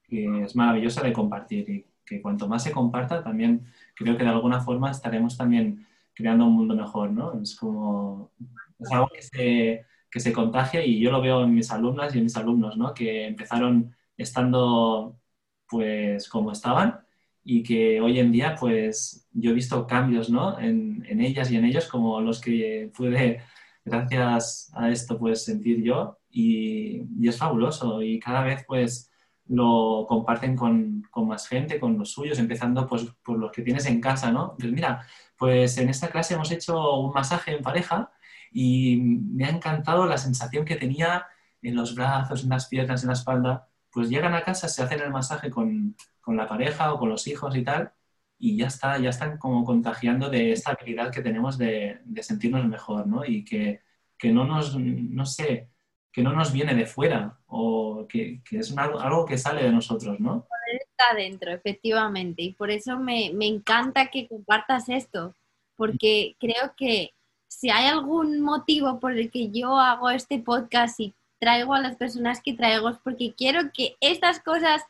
[0.03, 4.29] que es maravillosa de compartir y que cuanto más se comparta, también creo que de
[4.29, 7.41] alguna forma estaremos también creando un mundo mejor, ¿no?
[7.41, 8.31] Es como,
[8.79, 12.19] es algo que se, que se contagia y yo lo veo en mis alumnas y
[12.19, 12.93] en mis alumnos, ¿no?
[12.93, 15.19] Que empezaron estando
[15.67, 17.01] pues como estaban
[17.43, 20.59] y que hoy en día pues yo he visto cambios, ¿no?
[20.59, 23.41] En, en ellas y en ellos como los que pude
[23.83, 29.11] gracias a esto pues sentir yo y, y es fabuloso y cada vez pues
[29.47, 33.85] lo comparten con, con, más gente, con los suyos, empezando pues, por los que tienes
[33.85, 34.55] en casa, ¿no?
[34.57, 35.05] Pues mira,
[35.37, 38.11] pues en esta clase hemos hecho un masaje en pareja
[38.51, 41.25] y me ha encantado la sensación que tenía
[41.61, 43.67] en los brazos, en las piernas, en la espalda.
[43.91, 47.27] Pues llegan a casa, se hacen el masaje con, con la pareja o con los
[47.27, 47.91] hijos y tal,
[48.37, 52.65] y ya está, ya están como contagiando de esta habilidad que tenemos de, de sentirnos
[52.67, 53.25] mejor, ¿no?
[53.25, 53.81] Y que,
[54.17, 55.69] que no nos, no sé,
[56.11, 60.45] que no nos viene de fuera o que, es algo que sale de nosotros, ¿no?
[60.73, 65.33] Está dentro, efectivamente, y por eso me, encanta que compartas esto,
[65.75, 67.13] porque creo que
[67.47, 71.95] si hay algún motivo por el que yo hago este podcast y traigo a las
[71.95, 74.83] personas que traigo es porque quiero que estas cosas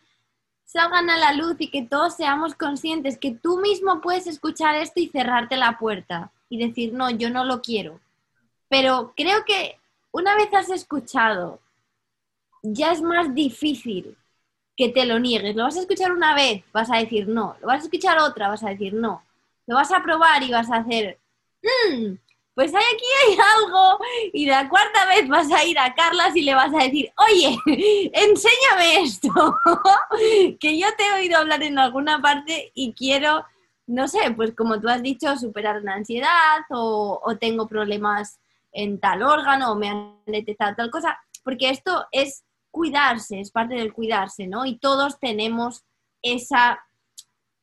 [0.66, 5.00] salgan a la luz y que todos seamos conscientes que tú mismo puedes escuchar esto
[5.00, 8.00] y cerrarte la puerta y decir, no, yo no lo quiero.
[8.70, 9.81] Pero creo que
[10.12, 11.60] una vez has escuchado,
[12.64, 14.18] ya es más difícil
[14.76, 15.56] que te lo niegues.
[15.56, 17.56] Lo vas a escuchar una vez, vas a decir no.
[17.62, 19.24] Lo vas a escuchar otra, vas a decir no.
[19.68, 21.20] Lo vas a probar y vas a hacer,
[21.62, 22.14] mm,
[22.56, 24.00] pues hay aquí hay algo.
[24.34, 27.58] Y la cuarta vez vas a ir a Carlas y le vas a decir, oye,
[28.14, 29.30] enséñame esto,
[30.60, 33.46] que yo te he oído hablar en alguna parte y quiero,
[33.88, 38.41] no sé, pues como tú has dicho, superar una ansiedad o, o tengo problemas
[38.72, 43.76] en tal órgano o me han detectado tal cosa, porque esto es cuidarse, es parte
[43.76, 44.66] del cuidarse, ¿no?
[44.66, 45.84] Y todos tenemos
[46.22, 46.80] esa,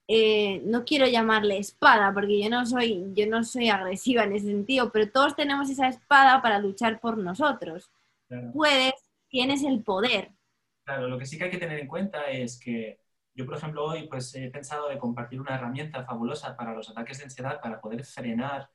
[0.07, 4.47] eh, no quiero llamarle espada, porque yo no, soy, yo no soy agresiva en ese
[4.47, 7.90] sentido, pero todos tenemos esa espada para luchar por nosotros.
[8.53, 8.92] Puedes,
[9.29, 10.33] tienes el poder.
[10.85, 13.01] Claro, lo que sí que hay que tener en cuenta es que
[13.35, 17.18] yo, por ejemplo, hoy pues, he pensado de compartir una herramienta fabulosa para los ataques
[17.18, 18.68] de ansiedad para poder frenar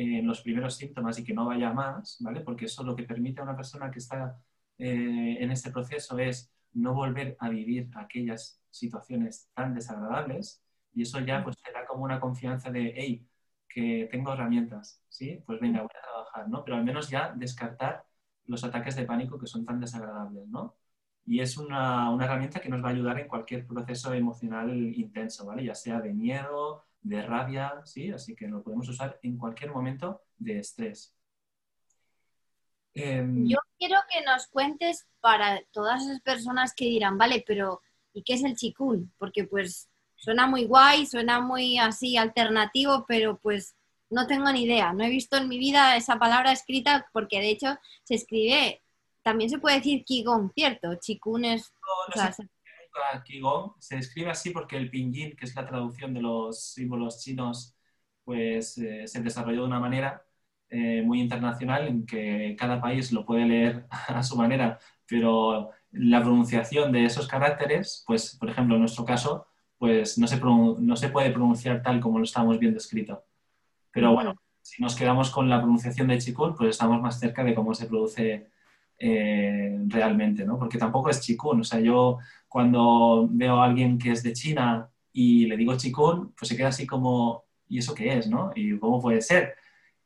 [0.00, 2.40] eh, los primeros síntomas y que no vaya más, ¿vale?
[2.42, 4.40] Porque eso lo que permite a una persona que está
[4.78, 10.62] eh, en este proceso es no volver a vivir aquellas situaciones tan desagradables
[10.94, 13.26] y eso ya pues te da como una confianza de, hey,
[13.68, 15.42] que tengo herramientas, ¿sí?
[15.44, 16.64] Pues venga, voy a trabajar, ¿no?
[16.64, 18.04] Pero al menos ya descartar
[18.46, 20.76] los ataques de pánico que son tan desagradables, ¿no?
[21.26, 25.44] Y es una, una herramienta que nos va a ayudar en cualquier proceso emocional intenso,
[25.46, 25.64] ¿vale?
[25.64, 28.10] Ya sea de miedo, de rabia, ¿sí?
[28.10, 31.14] Así que lo podemos usar en cualquier momento de estrés.
[32.94, 37.80] Em, Yo quiero que nos cuentes para todas esas personas que dirán, vale, pero
[38.12, 39.12] ¿y qué es el chikun?
[39.18, 43.76] Porque pues suena muy guay, suena muy así alternativo, pero pues
[44.10, 44.92] no tengo ni idea.
[44.92, 48.82] No he visto en mi vida esa palabra escrita porque de hecho se escribe,
[49.22, 50.94] también se puede decir Qigong, ¿cierto?
[50.96, 51.72] Chikun es...
[52.16, 52.48] No, se
[53.98, 57.76] escribe así porque el pinyin, que es la traducción de los símbolos chinos,
[58.24, 60.22] pues eh, se desarrolló de una manera
[60.70, 66.20] eh, muy internacional en que cada país lo puede leer a su manera, pero la
[66.20, 69.46] pronunciación de esos caracteres, pues por ejemplo en nuestro caso,
[69.78, 73.24] pues no se, no se puede pronunciar tal como lo estamos viendo escrito.
[73.92, 77.54] Pero bueno, si nos quedamos con la pronunciación de chikun, pues estamos más cerca de
[77.54, 78.50] cómo se produce
[78.98, 80.58] eh, realmente, ¿no?
[80.58, 81.60] Porque tampoco es chikun.
[81.60, 86.32] O sea, yo cuando veo a alguien que es de China y le digo chikun,
[86.36, 88.50] pues se queda así como, ¿y eso qué es, no?
[88.54, 89.54] ¿Y cómo puede ser?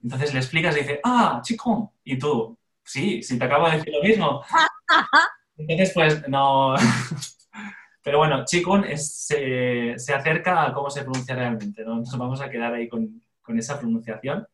[0.02, 1.94] Entonces le explicas y dice, ah, chico.
[2.04, 4.42] Y tú, sí, si te acabo de decir lo mismo.
[5.56, 6.74] Entonces, pues no.
[8.02, 11.84] Pero bueno, Chikun se, se, acerca a cómo se pronuncia realmente.
[11.84, 11.96] ¿no?
[11.96, 14.46] Nos vamos a quedar ahí con, con, esa pronunciación.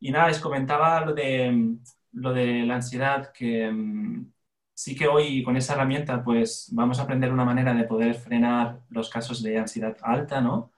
[0.00, 1.76] Y nada, les comentaba lo de,
[2.12, 4.32] lo de la ansiedad, que mm,
[4.74, 8.80] sí que hoy con esa herramienta pues vamos a aprender una manera de poder frenar
[8.90, 10.72] los casos de ansiedad alta, ¿no?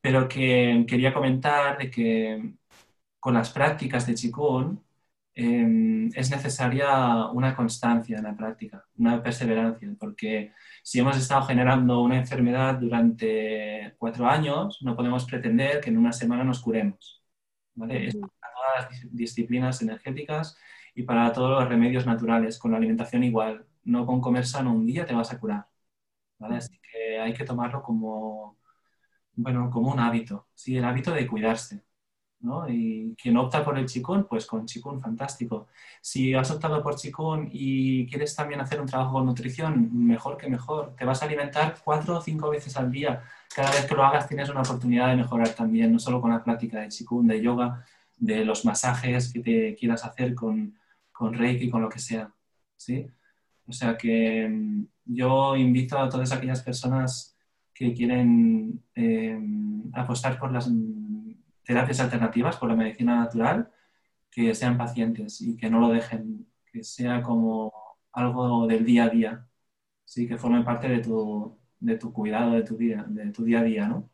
[0.00, 2.54] Pero que quería comentar de que
[3.20, 4.80] con las prácticas de Qigong
[5.34, 12.00] em, es necesaria una constancia en la práctica, una perseverancia, porque si hemos estado generando
[12.02, 17.22] una enfermedad durante cuatro años, no podemos pretender que en una semana nos curemos.
[18.68, 20.56] Todas las disciplinas energéticas
[20.94, 23.66] y para todos los remedios naturales, con la alimentación igual.
[23.84, 25.66] No con comer sano un día te vas a curar.
[26.38, 26.56] ¿vale?
[26.56, 28.58] Así que hay que tomarlo como,
[29.34, 30.76] bueno, como un hábito, ¿sí?
[30.76, 31.84] el hábito de cuidarse.
[32.68, 35.66] Y quien opta por el chikun, pues con chikun fantástico.
[36.00, 40.48] Si has optado por chikun y quieres también hacer un trabajo con nutrición, mejor que
[40.48, 40.94] mejor.
[40.96, 43.22] Te vas a alimentar cuatro o cinco veces al día.
[43.54, 46.42] Cada vez que lo hagas tienes una oportunidad de mejorar también, no solo con la
[46.44, 47.84] práctica de chikun, de yoga,
[48.18, 50.78] de los masajes que te quieras hacer con,
[51.12, 52.32] con reiki, con lo que sea.
[52.76, 53.06] ¿sí?
[53.66, 57.36] O sea que mm, yo invito a todas aquellas personas
[57.74, 59.38] que quieren eh,
[59.92, 60.70] apostar por las
[61.62, 63.70] terapias alternativas por la medicina natural,
[64.30, 67.72] que sean pacientes y que no lo dejen, que sea como
[68.12, 69.48] algo del día a día,
[70.04, 70.26] ¿sí?
[70.26, 73.64] que forme parte de tu, de tu cuidado, de tu, día, de tu día a
[73.64, 74.10] día, ¿no?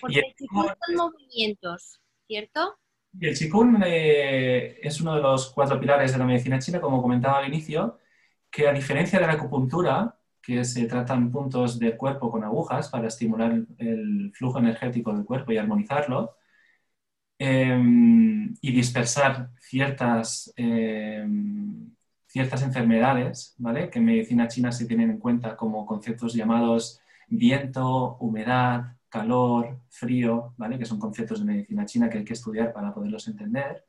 [0.00, 2.78] Porque son movimientos, ¿cierto?
[3.20, 7.38] El Qigong eh, es uno de los cuatro pilares de la medicina china, como comentaba
[7.38, 7.98] al inicio,
[8.50, 13.08] que a diferencia de la acupuntura, que se tratan puntos del cuerpo con agujas para
[13.08, 16.36] estimular el flujo energético del cuerpo y armonizarlo,
[17.38, 21.90] em, y dispersar ciertas, em,
[22.26, 23.90] ciertas enfermedades, ¿vale?
[23.90, 30.54] que en medicina china se tienen en cuenta como conceptos llamados viento, humedad, calor, frío,
[30.56, 30.78] ¿vale?
[30.78, 33.84] que son conceptos de medicina china que hay que estudiar para poderlos entender,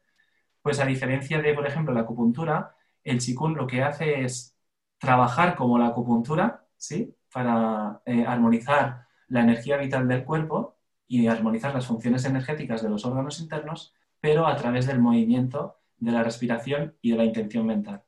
[0.62, 4.58] pues a diferencia de, por ejemplo, la acupuntura, el Qigong lo que hace es
[4.98, 7.16] trabajar como la acupuntura, ¿sí?
[7.32, 13.06] Para eh, armonizar la energía vital del cuerpo y armonizar las funciones energéticas de los
[13.06, 18.05] órganos internos, pero a través del movimiento, de la respiración y de la intención mental.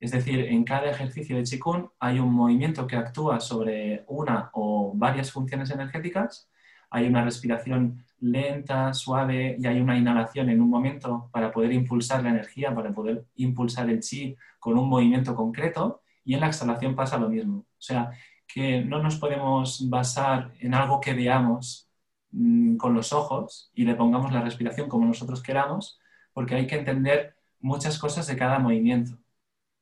[0.00, 4.92] Es decir, en cada ejercicio de Qigong hay un movimiento que actúa sobre una o
[4.94, 6.48] varias funciones energéticas,
[6.90, 12.22] hay una respiración lenta, suave y hay una inhalación en un momento para poder impulsar
[12.22, 16.94] la energía, para poder impulsar el chi con un movimiento concreto y en la exhalación
[16.94, 17.58] pasa lo mismo.
[17.58, 18.12] O sea,
[18.46, 21.88] que no nos podemos basar en algo que veamos
[22.30, 25.98] mm, con los ojos y le pongamos la respiración como nosotros queramos,
[26.32, 29.18] porque hay que entender muchas cosas de cada movimiento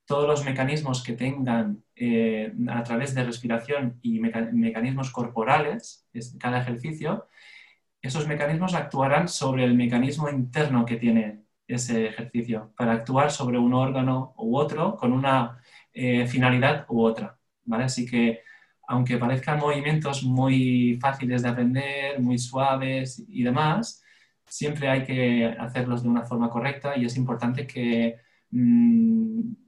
[0.06, 7.26] todos los mecanismos que tengan eh, a través de respiración y mecanismos corporales, cada ejercicio,
[8.00, 13.74] esos mecanismos actuarán sobre el mecanismo interno que tiene ese ejercicio, para actuar sobre un
[13.74, 15.60] órgano u otro con una
[15.92, 17.36] eh, finalidad u otra.
[17.64, 17.84] ¿vale?
[17.84, 18.42] Así que,
[18.86, 24.04] aunque parezcan movimientos muy fáciles de aprender, muy suaves y demás,
[24.46, 28.20] siempre hay que hacerlos de una forma correcta y es importante que
[28.52, 29.65] mm,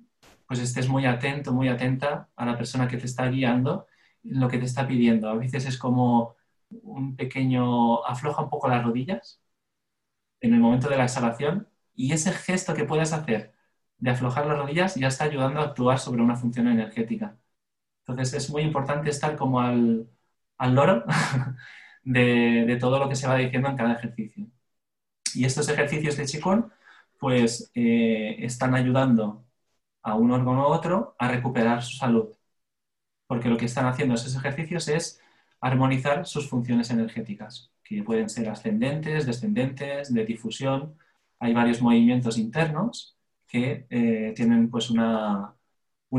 [0.49, 3.87] pues estés muy atento, muy atenta a la persona que te está guiando,
[4.25, 5.29] lo que te está pidiendo.
[5.31, 6.37] A veces es como
[6.71, 9.43] un pequeño, afloja un poco las rodillas
[10.41, 13.55] en el momento de la exhalación y ese gesto que puedes hacer
[13.99, 17.37] de aflojar las rodillas ya está ayudando a actuar sobre una función energética.
[18.07, 20.09] Entonces es muy importante estar como al,
[20.61, 21.05] loro
[22.05, 24.47] de, todo lo que se va diciendo en cada ejercicio.
[25.35, 26.71] Y estos ejercicios de Qigong
[27.19, 29.48] pues eh, están ayudando
[30.03, 32.29] a un órgano u otro a recuperar su salud.
[33.27, 35.21] Porque lo que están haciendo esos ejercicios es
[35.61, 40.97] armonizar sus funciones energéticas, que pueden ser ascendentes, descendentes, de difusión.
[41.41, 45.55] Hay varios movimientos internos que eh, tienen pues una,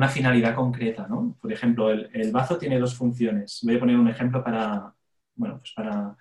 [0.09, 1.07] finalidad concreta.
[1.41, 3.59] Por ejemplo, el, bazo tiene dos funciones.
[3.63, 4.93] Voy a poner un ejemplo para,
[5.35, 6.15] bueno, pues para,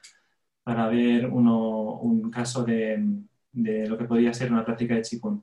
[0.62, 3.02] para ver un caso de,
[3.52, 5.42] de, lo que podría ser una práctica de Qigong.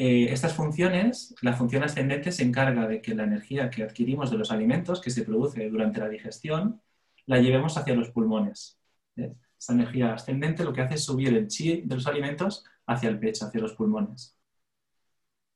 [0.00, 4.38] Eh, estas funciones, la función ascendente se encarga de que la energía que adquirimos de
[4.38, 6.80] los alimentos que se produce durante la digestión
[7.26, 8.78] la llevemos hacia los pulmones.
[9.16, 9.34] ¿eh?
[9.58, 13.18] Esta energía ascendente lo que hace es subir el chi de los alimentos hacia el
[13.18, 14.38] pecho, hacia los pulmones.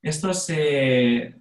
[0.02, 1.40] Esto se,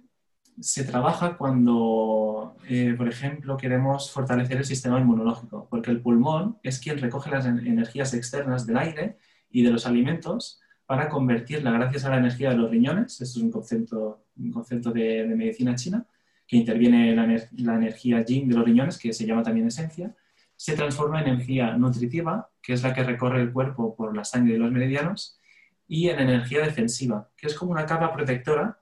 [0.86, 6.98] trabaja cuando, eh, por ejemplo, queremos fortalecer el sistema inmunológico, porque el pulmón es quien
[6.98, 9.18] recoge las energías externas del aire
[9.50, 10.61] y de los alimentos
[10.92, 14.92] para convertirla gracias a la energía de los riñones, esto es un concepto, un concepto
[14.92, 16.04] de, medicina china,
[16.46, 20.14] que interviene la, la energía yin de los riñones, que se llama también esencia,
[20.54, 24.52] se transforma en energía nutritiva, que es la que recorre el cuerpo por la sangre
[24.52, 25.40] de los meridianos,
[25.88, 28.78] y en energía defensiva, que es como una capa protectora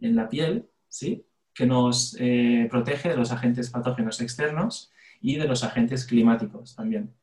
[0.00, 1.24] en la piel, ¿sí?
[1.54, 7.14] que nos eh, protege de los agentes patógenos externos y de los agentes climáticos también.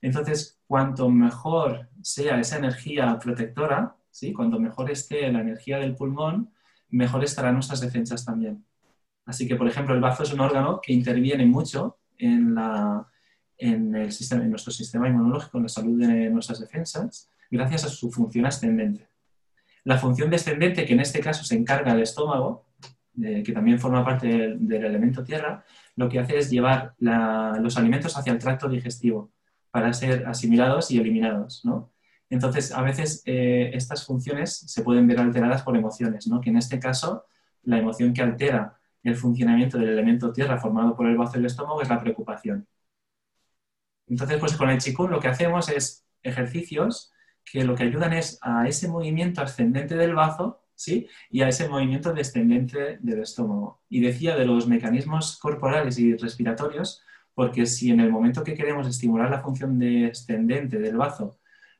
[0.00, 4.32] Entonces, cuanto mejor sea esa energía protectora, ¿sí?
[4.32, 6.50] cuanto mejor esté la energía del pulmón,
[6.90, 8.64] mejor estarán nuestras defensas también.
[9.24, 12.56] Así que, por ejemplo, el bazo es un órgano que interviene mucho en,
[13.58, 18.10] el sistema, en nuestro sistema inmunológico, en la salud de nuestras defensas, gracias a su
[18.10, 19.08] función ascendente.
[19.84, 22.66] La función descendente, que en este caso se encarga del estómago,
[23.18, 25.64] que también forma parte del, elemento tierra,
[25.96, 29.32] lo que hace es llevar los alimentos hacia el tracto digestivo
[29.76, 31.92] para ser asimilados y eliminados, ¿no?
[32.30, 36.40] Entonces, a veces eh, estas funciones se pueden ver alteradas por emociones, ¿no?
[36.40, 37.26] Que en este caso,
[37.62, 41.82] la emoción que altera el funcionamiento del elemento tierra formado por el bazo del estómago
[41.82, 42.66] es la preocupación.
[44.06, 47.12] Entonces, pues con el chikun lo que hacemos es ejercicios
[47.44, 51.06] que lo que ayudan es a ese movimiento ascendente del bazo, ¿sí?
[51.28, 53.82] Y a ese movimiento descendente del estómago.
[53.90, 57.02] Y decía de los mecanismos corporales y respiratorios,
[57.36, 61.36] porque si en el momento que queremos estimular la función descendente del bazo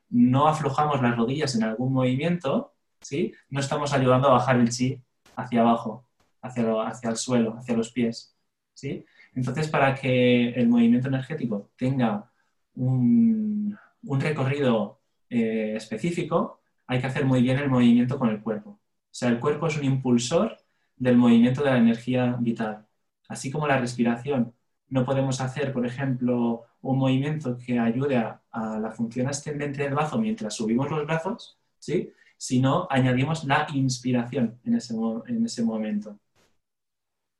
[0.07, 3.33] no aflojamos las rodillas en algún movimiento, ¿sí?
[3.49, 5.01] no estamos ayudando a bajar el chi
[5.35, 6.07] hacia abajo,
[6.43, 8.37] hacia, hacia el suelo, hacia los pies.
[8.75, 9.03] ¿sí?
[9.33, 12.31] Entonces, para que el movimiento energético tenga
[12.75, 18.69] un, recorrido eh, específico, hay que hacer muy bien el movimiento con el cuerpo.
[18.69, 18.79] O
[19.09, 20.55] sea, el cuerpo es un impulsor
[20.95, 22.85] del movimiento de la energía vital,
[23.27, 24.53] así como la respiración
[24.89, 30.17] no podemos hacer, por ejemplo, un movimiento que ayude a, la función ascendente del bazo
[30.17, 32.11] mientras subimos los brazos, ¿sí?
[32.37, 34.95] si no añadimos la inspiración en ese,
[35.27, 36.17] en ese momento.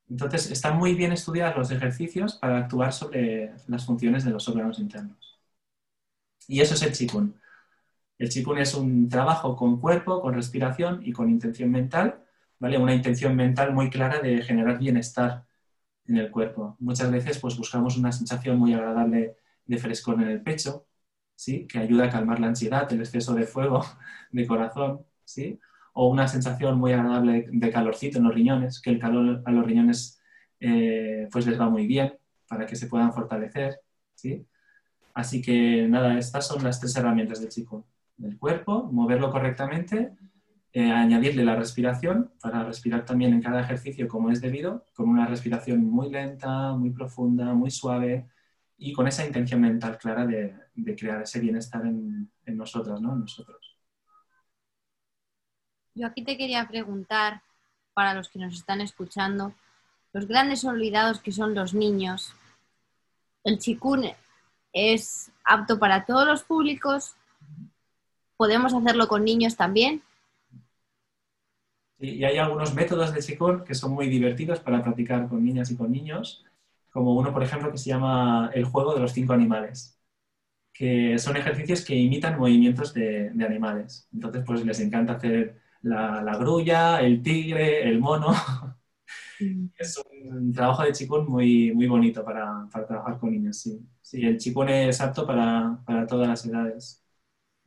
[0.09, 4.79] Entonces, están muy bien estudiados los ejercicios para actuar sobre las funciones de los órganos
[4.79, 5.39] internos.
[6.47, 7.33] Y eso es el Qigong.
[8.19, 12.23] El Qigong es un trabajo con cuerpo, con respiración y con intención mental,
[12.59, 12.77] ¿vale?
[12.77, 15.46] Una intención mental muy clara de generar bienestar
[16.07, 16.75] en el cuerpo.
[16.79, 20.85] Muchas veces pues, buscamos una sensación muy agradable de frescor en el pecho,
[21.35, 21.67] ¿sí?
[21.67, 23.85] que ayuda a calmar la ansiedad, el exceso de fuego
[24.31, 25.59] de corazón, ¿sí?
[25.93, 29.65] o una sensación muy agradable de calorcito en los riñones, que el calor a los
[29.65, 30.21] riñones
[30.59, 32.13] eh, pues les va muy bien
[32.47, 33.81] para que se puedan fortalecer.
[34.13, 34.45] ¿sí?
[35.13, 37.87] Así que nada, estas son las tres herramientas del chico.
[38.21, 40.11] El cuerpo, moverlo correctamente,
[40.77, 45.25] eh, añadirle la respiración para respirar también en cada ejercicio como es debido, con una
[45.25, 48.29] respiración muy lenta, muy profunda, muy suave
[48.77, 50.55] y con esa intención mental clara de,
[50.95, 53.13] crear ese bienestar en, nosotras, ¿no?
[53.13, 53.75] en nosotros.
[55.95, 57.41] Yo aquí te quería preguntar,
[57.95, 59.53] para los que nos están escuchando,
[60.13, 62.35] los grandes olvidados que son los niños.
[63.43, 64.05] ¿El chikun
[64.73, 67.15] es apto para todos los públicos?
[68.35, 70.03] ¿Podemos hacerlo con niños también?
[71.99, 75.75] Y hay algunos métodos de Qigong que son muy divertidos para practicar con niñas y
[75.75, 76.45] con niños,
[76.91, 79.99] como uno, por ejemplo, que se llama el juego de los cinco animales,
[80.73, 84.07] que son ejercicios que imitan movimientos de, animales.
[84.13, 88.33] Entonces, pues les encanta hacer la, grulla, el tigre, el mono.
[89.39, 89.67] Mm.
[89.77, 93.79] es un trabajo de Qigong muy, muy bonito para, trabajar con niños, sí.
[94.01, 97.03] Sí, el Qigong es apto para, todas las edades.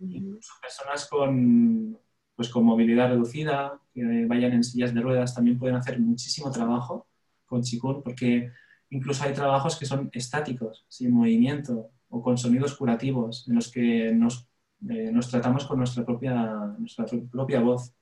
[0.00, 1.96] Incluso personas con,
[2.40, 7.06] pues con movilidad reducida, que vayan en sillas de ruedas, también pueden hacer muchísimo trabajo
[7.44, 8.50] con Qigong, porque
[8.88, 14.14] incluso hay trabajos que son estáticos, sin movimiento, o con sonidos curativos, en los que
[14.14, 14.48] nos,
[14.88, 16.34] eh, nos tratamos con nuestra propia,
[16.78, 17.94] nuestra propia voz.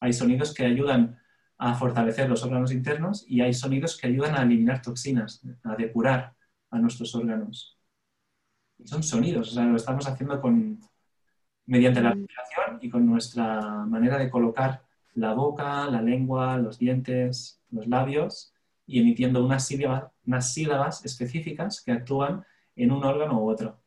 [0.00, 1.16] Hay sonidos que ayudan
[1.56, 6.34] a fortalecer los órganos internos y hay sonidos que ayudan a eliminar toxinas, a depurar
[6.72, 7.78] a nuestros órganos.
[8.84, 10.80] son sonidos, o sea, lo estamos haciendo con,
[11.66, 14.82] mediante la respiración y con nuestra manera de colocar
[15.14, 18.52] la boca, la lengua, los dientes, los labios
[18.86, 22.44] y emitiendo unas sílabas, unas sílabas específicas que actúan
[22.76, 23.78] en un órgano u otro.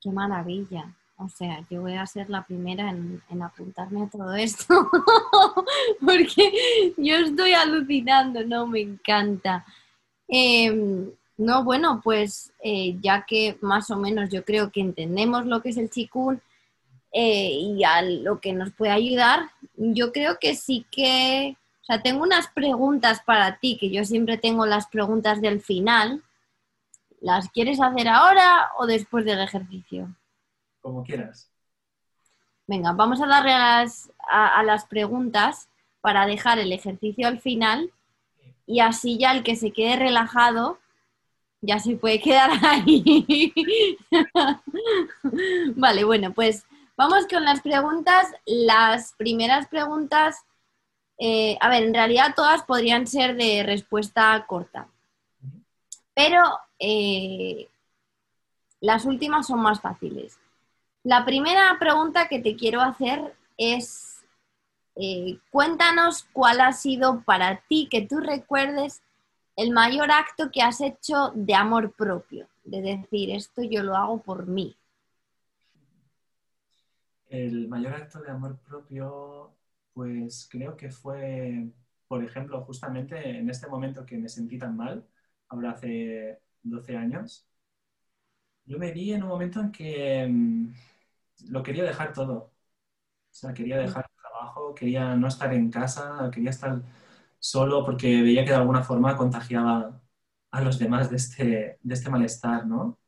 [0.00, 0.94] Qué maravilla.
[1.16, 4.88] O sea, yo voy a ser la primera en, apuntarme a todo esto,
[6.00, 8.68] porque yo estoy alucinando, ¿no?
[8.68, 9.66] Me encanta.
[10.28, 15.60] Em, no, bueno, pues eh, ya que más o menos yo creo que entendemos lo
[15.60, 16.40] que es el chikun
[17.12, 22.02] eh, y a lo que nos puede ayudar, yo creo que sí que, o sea,
[22.02, 26.22] tengo unas preguntas para ti, que yo siempre tengo las preguntas del final.
[27.20, 30.14] ¿Las quieres hacer ahora o después del ejercicio?
[30.80, 31.50] Como quieras.
[32.66, 35.68] Venga, vamos a darle a las, a las preguntas
[36.00, 37.90] para dejar el ejercicio al final
[38.66, 40.78] y así ya el que se quede relajado
[41.60, 43.56] ya se puede quedar ahí.
[45.74, 46.64] vale, bueno, pues
[46.98, 48.26] vamos con las preguntas.
[48.44, 50.44] Las primeras preguntas,
[51.16, 54.88] eh, a ver, en realidad todas podrían ser de respuesta corta,
[56.12, 56.42] pero
[56.78, 57.68] eh,
[58.80, 60.38] las últimas son más fáciles.
[61.04, 64.24] La primera pregunta que te quiero hacer es,
[64.96, 69.00] eh, cuéntanos cuál ha sido para ti que tú recuerdes
[69.54, 74.20] el mayor acto que has hecho de amor propio, de decir, esto yo lo hago
[74.20, 74.76] por mí?
[77.28, 79.54] El mayor acto de amor propio,
[79.92, 81.70] pues creo que fue,
[82.06, 85.06] por ejemplo, justamente en este momento que me sentí tan mal,
[85.48, 87.46] ahora hace 12 años,
[88.64, 90.72] yo me vi en un momento en que mm,
[91.50, 92.34] lo quería dejar todo.
[92.36, 92.52] O
[93.34, 96.82] sea, quería dejar el trabajo, quería no estar en casa, quería estar
[97.38, 100.02] solo porque veía que de alguna forma contagiaba
[100.52, 102.98] a los demás de este, de este malestar, ¿no?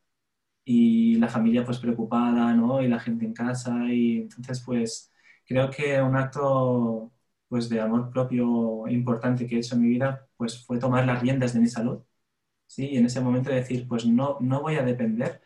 [0.65, 2.83] Y la familia pues preocupada, ¿no?
[2.83, 5.13] Y la gente en casa y entonces pues
[5.47, 7.13] creo que un acto
[7.49, 11.21] pues de amor propio importante que he hecho en mi vida pues fue tomar las
[11.23, 12.03] riendas de mi salud,
[12.67, 12.89] ¿sí?
[12.91, 15.43] Y en ese momento decir pues no, no voy a depender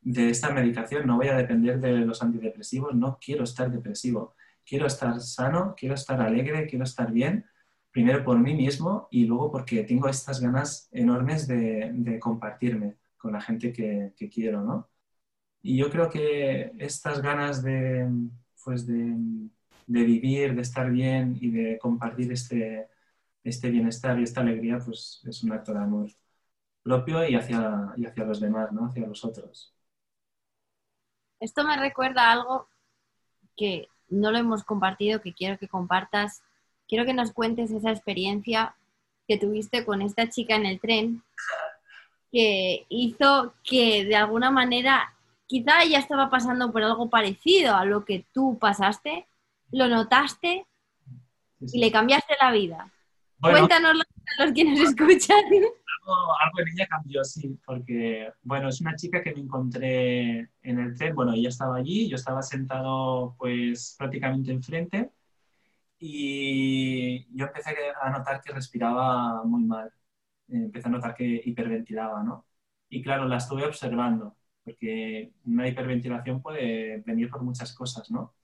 [0.00, 4.34] de esta medicación, no voy a depender de los antidepresivos, no quiero estar depresivo,
[4.64, 7.46] quiero estar sano, quiero estar alegre, quiero estar bien
[7.92, 13.40] primero por mí mismo y luego porque tengo estas ganas enormes de, compartirme con la
[13.40, 14.90] gente que, quiero, ¿no?
[15.62, 18.08] Y yo creo que estas ganas de,
[18.64, 19.14] pues de,
[19.86, 22.88] vivir, de estar bien y de compartir este,
[23.44, 26.10] este bienestar y esta alegría, pues es un acto de amor
[26.82, 28.86] propio y hacia, y hacia los demás, ¿no?
[28.86, 29.72] Hacia los otros.
[31.38, 32.68] Esto me recuerda algo
[33.56, 36.42] que no lo hemos compartido, que quiero que compartas
[36.92, 38.76] quiero que nos cuentes esa experiencia
[39.26, 41.22] que tuviste con esta chica en el tren
[42.32, 45.14] que hizo que de alguna manera
[45.46, 49.28] quizá ella estaba pasando por algo parecido a lo que tú pasaste,
[49.70, 50.66] lo notaste
[51.60, 52.90] y le cambiaste la vida.
[53.38, 55.44] Cuéntanos a los que nos escuchan.
[55.44, 60.96] Algo, en ella cambió, sí, porque, bueno, es una chica que me encontré en el
[60.96, 65.10] tren, bueno, ella estaba allí, yo estaba sentado pues prácticamente enfrente
[65.98, 69.92] y yo empecé a notar que respiraba muy mal,
[70.52, 72.46] empecé a notar que hiperventilaba, ¿no?
[72.88, 78.34] Y claro, la estuve observando, porque una hiperventilación puede venir por muchas cosas, ¿no?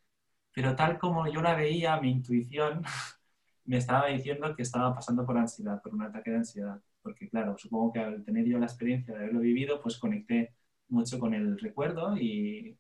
[0.53, 2.83] Pero tal como yo la veía, mi intuición
[3.65, 6.81] me estaba diciendo que estaba pasando por ansiedad, por un ataque de ansiedad.
[7.03, 10.55] Porque claro, supongo que al tener yo la experiencia de haberlo vivido, pues conecté
[10.89, 12.79] mucho con el recuerdo y,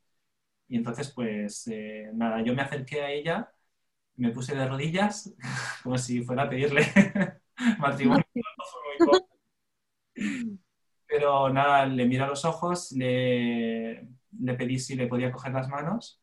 [0.68, 3.52] y entonces pues eh, nada, yo me acerqué a ella,
[4.16, 5.34] me puse de rodillas
[5.82, 6.82] como si fuera a pedirle
[7.80, 8.24] matrimonio.
[11.06, 15.68] Pero nada, le miré a los ojos, le, le pedí si le podía coger las
[15.68, 16.20] manos.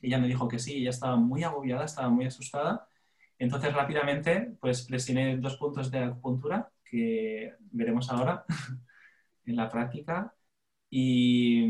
[0.00, 2.88] Ella me dijo que sí, ella estaba muy agobiada, estaba muy asustada
[3.38, 8.44] entonces, rápidamente, pues presioné dos puntos de acupuntura que veremos ahora
[9.46, 10.34] en la práctica
[10.90, 11.64] y,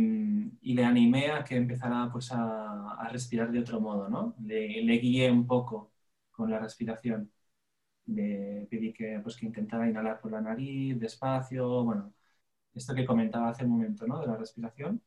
[0.74, 4.34] le animé a que empezara pues, a, respirar de otro modo, ¿no?
[4.44, 5.92] Le, guié un poco
[6.30, 7.32] con la respiración.
[8.08, 12.12] Le pedí que, pues, que intentara inhalar por la nariz, despacio, bueno,
[12.74, 14.20] esto que comentaba hace un momento, ¿no?
[14.20, 15.02] De la respiración.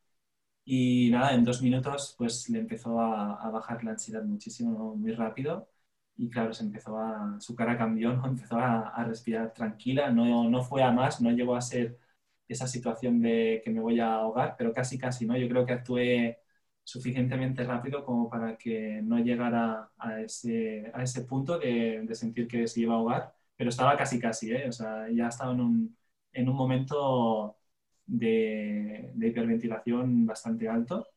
[0.66, 5.12] Y nada, en dos minutos pues le empezó a, a bajar la ansiedad muchísimo, muy
[5.14, 5.70] rápido
[6.18, 8.26] y claro, se empezó a, su cara cambió, ¿no?
[8.28, 11.99] empezó a, a, respirar tranquila, no, no fue a más, no llegó a ser
[12.47, 15.38] esa situación de que me voy a ahogar, pero casi, casi, ¿no?
[15.38, 16.39] Yo creo que actué
[16.84, 22.47] suficientemente rápido como para que no llegara a ese, a ese punto de, de sentir
[22.47, 24.67] que se iba a ahogar, pero estaba casi, casi, ¿eh?
[24.69, 25.97] O sea, ya estaba en un,
[26.34, 27.57] en un momento
[28.05, 31.07] de, de hiperventilación bastante alto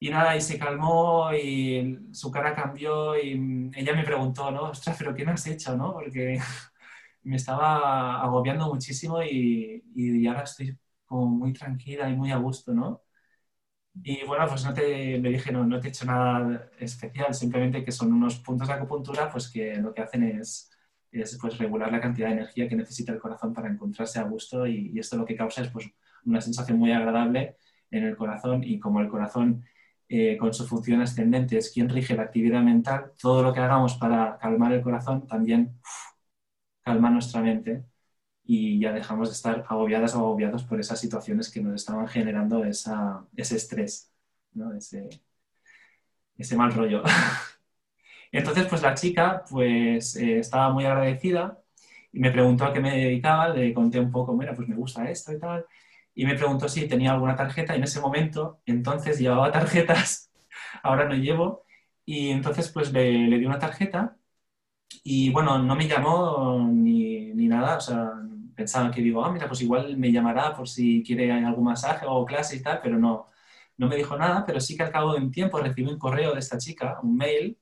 [0.00, 3.32] y nada, y se calmó y su cara cambió y
[3.74, 4.70] ella me preguntó, ¿no?
[4.70, 5.92] Ostras, pero ¿qué me has hecho, no?
[5.92, 6.38] Porque
[7.24, 12.72] me estaba agobiando muchísimo y, y ahora estoy como muy tranquila y muy a gusto,
[12.74, 13.02] ¿no?
[14.02, 17.84] Y bueno, pues no te, le dije, no, no te he hecho nada especial, simplemente
[17.84, 20.70] que son unos puntos de acupuntura pues que lo que hacen es,
[21.10, 24.66] es pues regular la cantidad de energía que necesita el corazón para encontrarse a gusto
[24.66, 25.90] y, y esto lo que causa es pues
[26.24, 27.56] una sensación muy agradable
[27.90, 29.64] en el corazón y como el corazón
[30.08, 33.96] eh, con su función ascendente, es quien rige la actividad mental, todo lo que hagamos
[33.96, 35.78] para calmar el corazón también
[36.82, 37.84] calma nuestra mente
[38.50, 42.64] y ya dejamos de estar agobiadas o agobiados por esas situaciones que nos estaban generando
[42.64, 44.10] esa, ese estrés,
[44.54, 44.72] ¿no?
[44.74, 45.10] ese,
[46.38, 47.02] ese mal rollo.
[48.32, 51.58] Entonces, pues la chica pues eh, estaba muy agradecida
[52.10, 55.10] y me preguntó a qué me dedicaba, le conté un poco, mira, pues me gusta
[55.10, 55.66] esto y tal,
[56.14, 60.30] y me preguntó si tenía alguna tarjeta y en ese momento entonces llevaba tarjetas,
[60.82, 61.64] ahora no llevo,
[62.06, 64.16] y entonces pues le, le di una tarjeta
[65.04, 68.12] y bueno, no me llamó ni, ni, nada, o sea,
[68.58, 72.24] pensaba que digo, ah, mira, pues igual me llamará por si quiere algún masaje o
[72.26, 73.26] clase y tal, pero no,
[73.76, 76.32] no me dijo nada, pero sí que al cabo de un tiempo recibí un correo
[76.34, 77.56] de esta chica, un mail,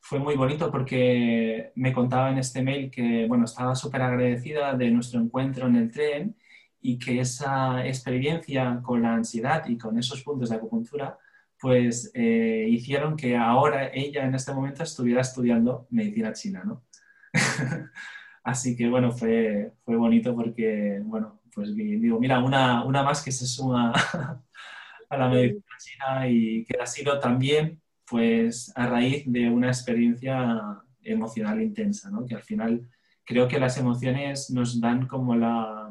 [0.00, 4.90] fue muy bonito porque me contaba en este mail que, bueno, estaba súper agradecida de
[4.90, 6.36] nuestro encuentro en el tren
[6.80, 11.18] y que esa experiencia con la ansiedad y con esos puntos de acupuntura
[11.58, 16.84] pues eh, hicieron que ahora ella en este momento estuviera estudiando medicina china, ¿no?
[18.44, 23.30] Así que bueno, fue, fue bonito porque, bueno, pues digo, mira, una, una más que
[23.32, 23.92] se suma
[25.10, 30.82] a la medicina china y que ha sido también pues a raíz de una experiencia
[31.02, 32.26] emocional intensa, ¿no?
[32.26, 32.88] Que al final
[33.24, 35.90] creo que las emociones nos dan como la,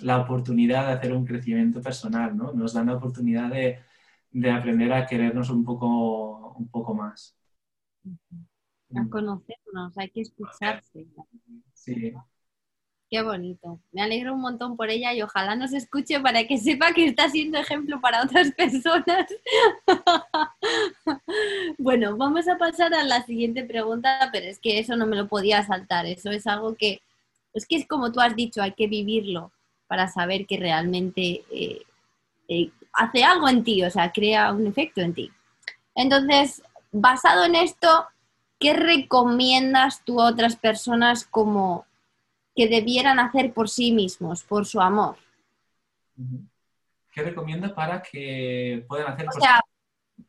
[0.00, 2.52] la oportunidad de hacer un crecimiento personal, ¿no?
[2.52, 3.80] Nos dan la oportunidad de,
[4.30, 7.36] de aprender a querernos un poco, un poco más.
[8.96, 11.06] A conocernos, hay que escucharse.
[11.74, 12.14] Sí.
[13.10, 13.80] Qué bonito.
[13.90, 17.30] Me alegro un montón por ella y ojalá nos escuche para que sepa que está
[17.30, 19.26] siendo ejemplo para otras personas.
[21.78, 25.26] bueno, vamos a pasar a la siguiente pregunta, pero es que eso no me lo
[25.26, 26.04] podía saltar.
[26.04, 27.00] Eso es algo que,
[27.54, 29.52] es que es como tú has dicho, hay que vivirlo
[29.86, 31.82] para saber que realmente eh,
[32.48, 35.30] eh, hace algo en ti, o sea, crea un efecto en ti.
[35.94, 36.62] Entonces,
[36.92, 38.06] basado en esto,
[38.58, 41.86] ¿qué recomiendas tú a otras personas como
[42.54, 45.16] que debieran hacer por sí mismos, por su amor?
[47.12, 49.28] ¿Qué recomiendo para que puedan hacer?
[49.28, 49.60] O sea,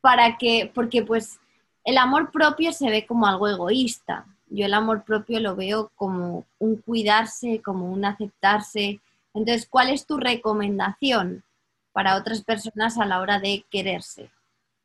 [0.00, 1.40] para que, porque pues
[1.84, 6.46] el amor propio se ve como algo egoísta, yo el amor propio lo veo como
[6.58, 9.00] un cuidarse, como un aceptarse.
[9.32, 11.44] Entonces, ¿cuál es tu recomendación
[11.92, 14.30] para otras personas a la hora de quererse?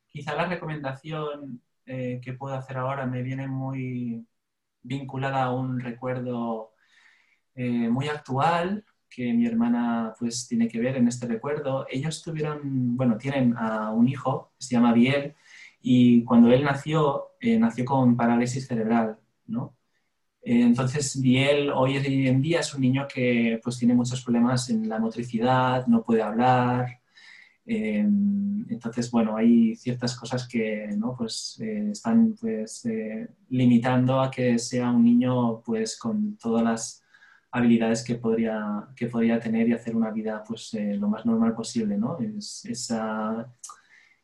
[0.08, 4.26] Quizá la recomendación eh, que puedo hacer ahora me viene muy
[4.82, 6.72] vinculada a un recuerdo
[7.54, 11.86] eh, muy actual que mi hermana pues tiene que ver en este recuerdo.
[11.90, 15.34] Ellos tuvieron, bueno, tienen a un hijo, se llama Biel,
[15.80, 19.76] y cuando él nació, eh, nació con parálisis cerebral, ¿no?
[20.42, 24.88] Eh, entonces, Biel hoy en día es un niño que pues tiene muchos problemas en
[24.88, 27.00] la motricidad, no puede hablar,
[27.66, 31.16] entonces, bueno, hay ciertas cosas que ¿no?
[31.16, 32.86] pues, están pues,
[33.48, 37.02] limitando a que sea un niño pues, con todas las
[37.50, 41.54] habilidades que podría, que podría tener y hacer una vida pues, eh, lo más normal
[41.54, 41.96] posible.
[41.96, 42.18] ¿no?
[42.20, 43.52] esa,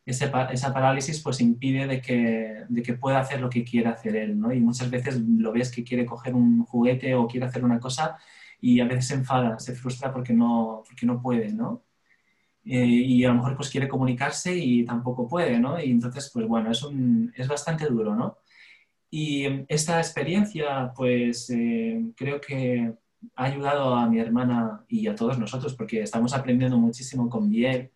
[0.05, 4.39] esa, parálisis pues, impide de que, de que, pueda hacer lo que quiera hacer él.
[4.39, 4.53] ¿no?
[4.53, 8.19] Y muchas veces lo ves que quiere coger un juguete o quiere hacer una cosa
[8.61, 11.53] y a veces se enfada, se frustra porque no, porque no puede.
[11.53, 11.83] ¿no?
[12.65, 15.59] Eh, y a lo mejor pues, quiere comunicarse y tampoco puede.
[15.59, 15.81] ¿no?
[15.81, 18.15] Y entonces, pues bueno, es, un, es bastante duro.
[18.15, 18.39] ¿no?
[19.11, 22.95] Y esta experiencia, pues eh, creo que
[23.37, 27.91] ha ayudado a mi hermana y a todos nosotros, porque estamos aprendiendo muchísimo con Biel,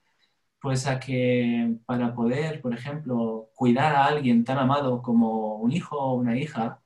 [0.61, 5.97] pues a que para poder, por ejemplo, cuidar a alguien tan amado como un hijo
[5.99, 6.83] o una hija,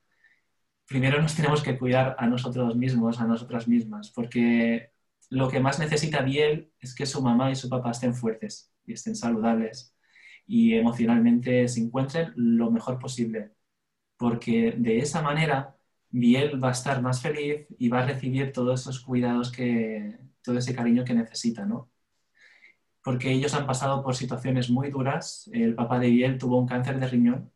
[0.87, 4.93] primero nos tenemos que cuidar a nosotros mismos, a nosotras mismas, porque
[5.31, 8.93] lo que más necesita Biel es que su mamá y su papá estén fuertes y
[8.93, 9.95] estén saludables
[10.47, 13.53] y emocionalmente se encuentren lo mejor posible,
[14.17, 15.77] porque de esa manera
[16.11, 20.59] Biel va a estar más feliz y va a recibir todos esos cuidados, que, todo
[20.59, 21.91] ese cariño que necesita, ¿no?
[23.03, 25.49] Porque ellos han pasado por situaciones muy duras.
[25.53, 27.53] El papá de Biel tuvo un cáncer de riñón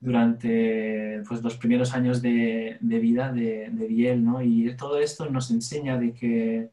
[0.00, 4.42] durante pues, los primeros años de, vida de, Biel, ¿no?
[4.42, 6.70] Y todo esto nos enseña de que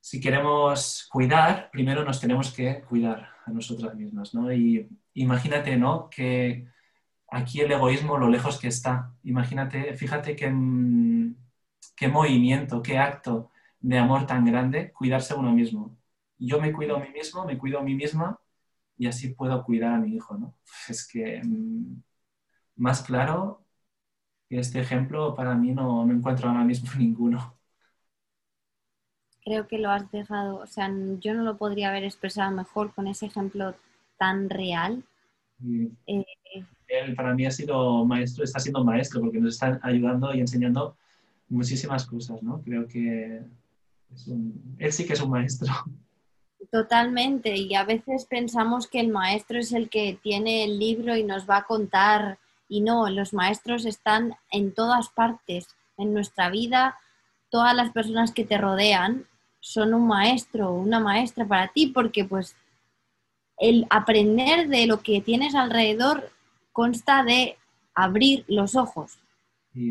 [0.00, 4.52] si queremos cuidar, primero nos tenemos que cuidar a nosotras mismas, ¿no?
[4.52, 6.08] Y imagínate, ¿no?
[6.10, 6.68] Que
[7.30, 9.12] aquí el egoísmo lo lejos que está.
[9.24, 10.46] Imagínate, fíjate qué,
[11.96, 15.96] qué movimiento, qué acto de amor tan grande cuidarse uno mismo.
[16.38, 18.40] Yo me cuido a mí mismo, me cuido a mí misma
[18.98, 20.54] y así puedo cuidar a mi hijo, ¿no?
[20.88, 22.02] Es que mm,
[22.76, 23.64] más claro
[24.48, 27.54] que este ejemplo para mí no, no encuentro ahora mismo ninguno.
[29.44, 30.90] Creo que lo has dejado, o sea,
[31.20, 33.74] yo no lo podría haber expresado mejor con ese ejemplo
[34.18, 35.04] tan real.
[36.06, 36.26] Eh,
[36.88, 40.96] él para mí ha sido maestro, está siendo maestro porque nos está ayudando y enseñando
[41.48, 42.60] muchísimas cosas, ¿no?
[42.62, 43.42] Creo que
[44.78, 45.72] él sí que es un maestro.
[46.72, 51.22] Totalmente, y a veces pensamos que el maestro es el que tiene el libro y
[51.22, 52.38] nos va a contar,
[52.68, 56.98] y no, los maestros están en todas partes, en nuestra vida,
[57.48, 59.26] todas las personas que te rodean
[59.60, 62.56] son un maestro o una maestra para ti, porque pues
[63.58, 66.30] el aprender de lo que tienes alrededor
[66.72, 67.56] consta de
[67.94, 69.18] abrir los ojos.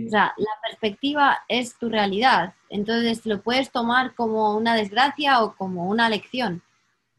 [0.06, 2.54] O sea, la perspectiva es tu realidad.
[2.70, 6.62] Entonces lo puedes tomar como una desgracia o como una lección.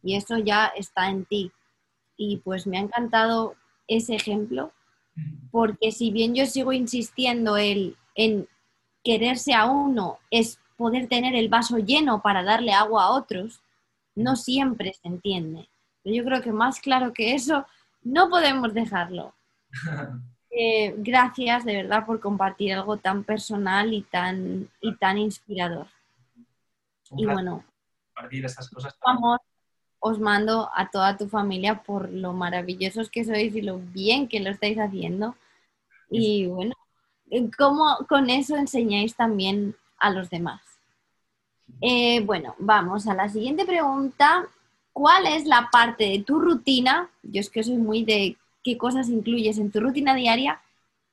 [0.02, 1.52] Y eso ya está en ti.
[2.16, 3.54] Y pues me ha encantado
[3.86, 4.72] ese ejemplo,
[5.50, 8.48] porque si bien yo sigo insistiendo en, en
[9.02, 13.60] quererse a uno es poder tener el vaso lleno para darle agua a otros,
[14.14, 15.68] no siempre se entiende.
[16.02, 17.66] Pero yo creo que más claro que eso,
[18.02, 19.34] no podemos dejarlo.
[20.50, 25.86] Eh, gracias de verdad por compartir algo tan personal y tan, y tan inspirador.
[27.16, 27.64] Y bueno,
[28.14, 28.98] compartir estas cosas.
[29.04, 29.38] Vamos,
[30.00, 34.40] os mando a toda tu familia por lo maravillosos que sois y lo bien que
[34.40, 35.34] lo estáis haciendo.
[36.10, 36.74] Y bueno,
[37.56, 40.62] cómo con eso enseñáis también a los demás.
[41.80, 44.46] Eh, bueno, vamos a la siguiente pregunta.
[44.92, 47.10] ¿Cuál es la parte de tu rutina?
[47.22, 48.36] Yo es que soy muy de
[48.68, 50.60] qué cosas incluyes en tu rutina diaria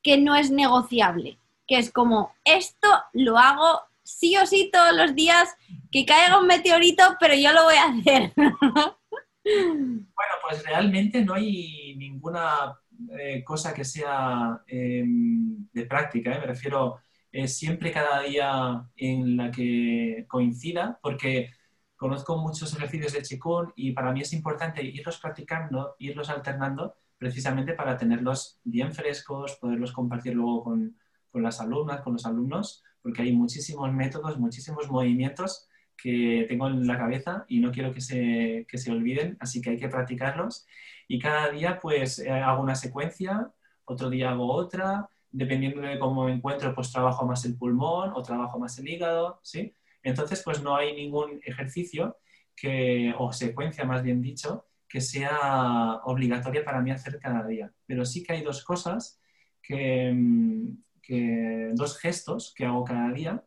[0.02, 5.14] que no es negociable, que es como, esto lo hago sí o sí todos los
[5.14, 5.56] días,
[5.90, 8.32] que caiga un meteorito, pero yo lo voy a hacer.
[8.36, 12.78] bueno, pues realmente no hay ninguna
[13.18, 16.40] eh, cosa que sea em, de práctica, ¿eh?
[16.40, 16.98] me refiero
[17.32, 21.52] eh, siempre cada día en la que coincida, porque
[21.96, 27.72] conozco muchos ejercicios de Qigong y para mí es importante irlos practicando, irlos alternando precisamente
[27.74, 30.96] para tenerlos bien frescos, poderlos compartir luego con,
[31.30, 36.86] con las alumnas, con los alumnos, porque hay muchísimos métodos, muchísimos movimientos que tengo en
[36.86, 40.66] la cabeza y no quiero que se, que se olviden, así que hay que practicarlos.
[41.08, 43.50] Y cada día pues eh, hago una secuencia,
[43.84, 48.22] otro día hago otra, dependiendo de cómo me encuentro, pues trabajo más el pulmón o
[48.22, 49.74] trabajo más el hígado, ¿sí?
[50.02, 52.18] Entonces, pues no hay ningún ejercicio
[52.54, 57.72] que, o secuencia más bien dicho, que sea obligatoria para mí hacer cada día.
[57.86, 59.20] Pero sí que hay dos cosas,
[59.62, 63.44] que, mm, dos gestos que hago cada día.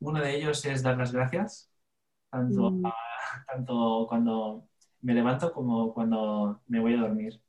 [0.00, 1.70] Uno de ellos es dar las gracias,
[2.30, 2.82] tanto, mm.
[3.48, 4.68] tanto cuando
[5.02, 7.40] me levanto como cuando me voy a dormir.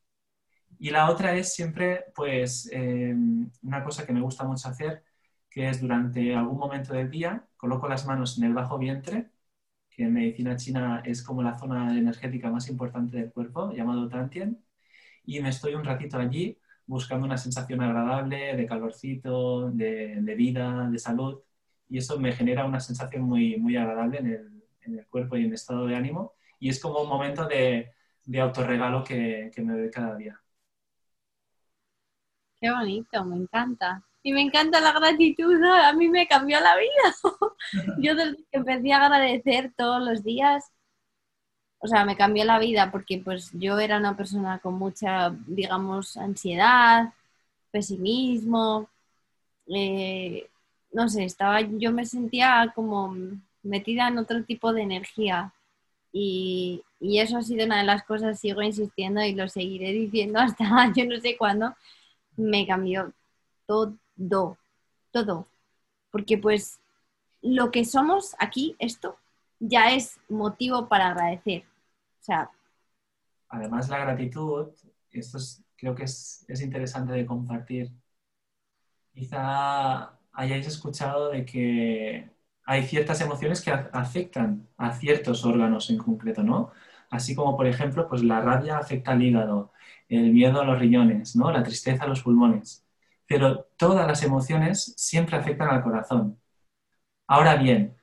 [0.79, 5.03] Y la otra es siempre, pues, em, una cosa que me gusta mucho hacer,
[5.49, 9.31] que es durante algún momento del día, coloco las manos en el bajo vientre
[9.97, 14.63] que en medicina china es como la zona energética más importante del cuerpo, llamado Tantien,
[15.25, 20.99] y me estoy un ratito allí buscando una sensación agradable de calorcito, de, vida, de
[20.99, 21.41] salud,
[21.89, 25.41] y eso me genera una sensación muy, muy agradable en el, en el cuerpo y
[25.41, 27.91] en el estado de ánimo, y es como un momento de,
[28.23, 30.39] de autorregalo que, que me doy cada día.
[32.61, 37.15] Qué bonito, me encanta y me encanta la gratitud, a mí me cambió la vida.
[37.99, 40.65] Yo desde que empecé a agradecer todos los días,
[41.79, 46.17] o sea, me cambió la vida porque pues yo era una persona con mucha, digamos,
[46.17, 47.13] ansiedad,
[47.71, 48.89] pesimismo,
[49.67, 50.49] eh,
[50.91, 53.15] no sé, estaba, yo me sentía como
[53.63, 55.53] metida en otro tipo de energía
[56.11, 60.39] y, y eso ha sido una de las cosas, sigo insistiendo y lo seguiré diciendo
[60.39, 61.75] hasta yo no sé cuándo,
[62.37, 63.13] me cambió
[63.67, 63.95] todo
[65.11, 65.47] todo.
[66.11, 66.79] Porque pues
[67.47, 69.17] lo que somos aquí, esto,
[69.59, 71.63] ya es motivo para agradecer.
[72.19, 72.51] O sea.
[73.49, 74.67] Además, la gratitud,
[75.11, 75.37] esto
[75.75, 77.91] creo que es, interesante de compartir.
[79.13, 82.29] Quizá hayáis escuchado de que
[82.65, 86.71] hay ciertas emociones que afectan a ciertos órganos en concreto, ¿no?
[87.09, 89.71] Así como, por ejemplo, pues la rabia afecta al hígado,
[90.09, 91.51] el miedo a los riñones, ¿no?
[91.51, 92.87] La tristeza a los pulmones
[93.27, 96.39] pero todas las emociones siempre afectan al corazón.
[97.27, 97.97] Ahora bien,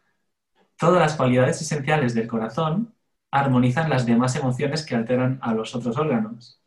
[0.78, 2.94] todas las cualidades esenciales del corazón
[3.30, 6.60] armonizan las demás emociones que alteran a los otros órganos.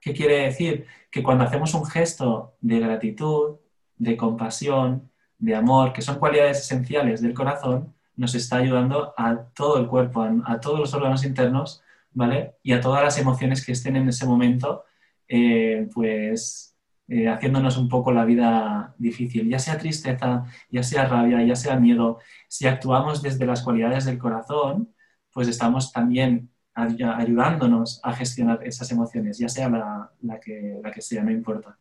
[0.00, 0.86] ¿Qué quiere decir?
[1.10, 3.56] Que cuando hacemos un gesto de gratitud,
[3.96, 9.78] de compasión, de amor, que son cualidades esenciales del corazón, nos está ayudando a todo
[9.78, 11.82] el cuerpo, a, todos los órganos internos,
[12.12, 12.56] ¿vale?
[12.62, 14.84] Y a todas las emociones que estén en ese momento,
[15.28, 16.73] eh, pues
[17.08, 21.76] eh, haciéndonos un poco la vida difícil, ya sea tristeza, ya sea rabia, ya sea
[21.76, 22.18] miedo.
[22.48, 24.94] Si actuamos desde las cualidades del corazón,
[25.32, 31.78] pues estamos también ayudándonos a gestionar esas emociones, ya sea la, que, sea, no importa.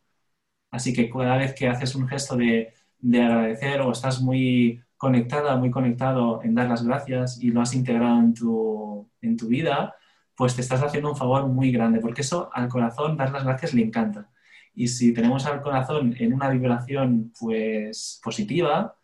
[0.71, 5.55] Así que cada vez que haces un gesto de, de agradecer o estás muy conectada,
[5.57, 9.95] muy conectado en dar las gracias y lo has integrado en tu, en tu vida,
[10.35, 13.73] pues te estás haciendo un favor muy grande, porque eso al corazón dar las gracias
[13.73, 14.29] le encanta.
[14.75, 18.95] Y si tenemos al corazón en una vibración pues, positiva,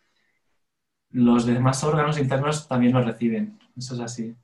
[1.12, 3.60] los demás órganos internos también lo reciben.
[3.78, 4.36] Eso es así.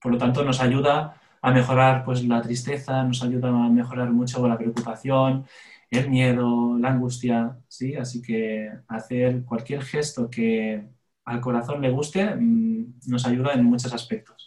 [0.00, 4.46] Por lo tanto, nos ayuda a mejorar pues, la tristeza, nos ayuda a mejorar mucho
[4.46, 5.46] la preocupación,
[5.90, 7.58] el miedo, la angustia.
[7.68, 7.94] ¿sí?
[7.96, 10.88] Así que hacer cualquier gesto que
[11.24, 14.43] al corazón le guste mm, nos ayuda en muchos aspectos.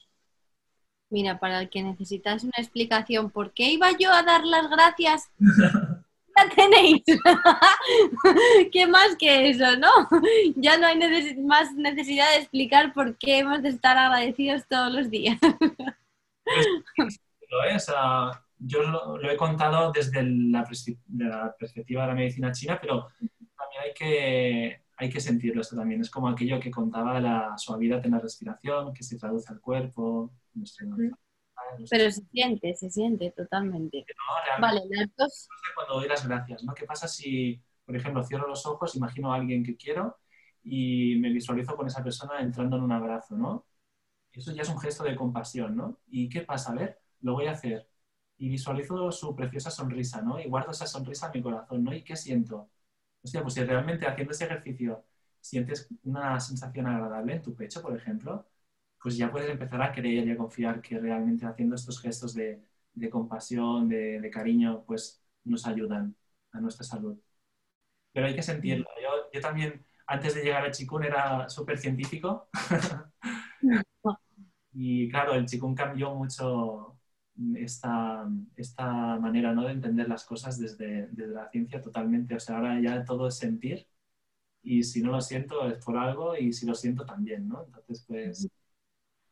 [1.09, 5.29] Mira, para el que necesitas una explicación, ¿por qué iba yo a dar las gracias?
[6.37, 7.03] ya tenéis.
[8.71, 9.89] ¿Qué más que eso, no?
[10.55, 10.99] Ya no hay
[11.39, 15.39] más necesidad de explicar por qué hemos de estar agradecidos todos los días.
[18.59, 20.65] yo lo, he contado desde la,
[21.57, 26.01] perspectiva de la medicina china, pero también hay que, hay que sentirlo esto también.
[26.01, 30.31] Es como aquello que contaba la suavidad en la respiración, que se traduce al cuerpo,
[31.89, 34.05] pero se siente, se siente totalmente.
[34.59, 34.81] vale,
[35.75, 36.73] Cuando doy las gracias, ¿no?
[36.73, 40.17] ¿Qué pasa si, por ejemplo, cierro los ojos, imagino a alguien que quiero
[40.63, 43.65] y me visualizo con esa persona entrando en un abrazo, ¿no?
[44.31, 45.99] Eso ya es un gesto de compasión, ¿no?
[46.07, 46.71] ¿Y qué pasa?
[46.71, 47.89] A ver, lo voy a hacer.
[48.37, 50.39] Y visualizo su preciosa sonrisa, ¿no?
[50.39, 51.93] Y guardo esa sonrisa en mi corazón, ¿no?
[51.93, 52.69] ¿Y qué siento?
[53.23, 55.05] Hostia, pues si realmente haciendo ese ejercicio
[55.41, 58.45] sientes una sensación agradable en tu pecho, por ejemplo,
[59.01, 62.61] pues ya puedes empezar a creer y a confiar que realmente haciendo estos gestos de,
[63.11, 66.15] compasión, de, cariño, pues nos ayudan
[66.51, 67.17] a nuestra salud.
[68.11, 68.87] Pero hay que sentirlo.
[69.33, 72.49] Yo, también, antes de llegar a Chikun, era súper científico.
[74.73, 76.97] y claro, el Chikun cambió mucho
[77.55, 79.63] esta, esta manera ¿no?
[79.63, 82.35] de entender las cosas desde, desde la ciencia totalmente.
[82.35, 83.87] O sea, ahora ya todo es sentir
[84.63, 87.63] y si no lo siento es por algo y si lo siento también, ¿no?
[87.63, 88.49] Entonces, pues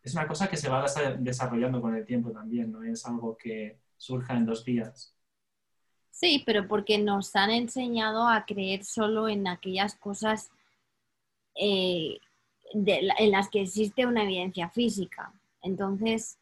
[0.05, 0.85] es una cosa que se va
[1.17, 5.15] desarrollando con el tiempo también, no es algo que surja en dos días.
[6.11, 10.51] Sí, pero porque nos han enseñado a creer solo en aquellas cosas
[11.55, 12.19] eh,
[12.71, 15.33] en las que existe una evidencia física.
[15.63, 16.37] Entonces,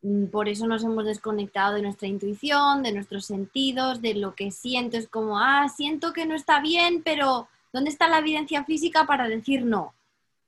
[0.00, 4.50] mm, por eso nos hemos desconectado de nuestra intuición, de nuestros sentidos, de lo que
[4.50, 4.96] siento.
[4.96, 9.28] Es como, ah, siento que no está bien, pero ¿dónde está la evidencia física para
[9.28, 9.92] decir no?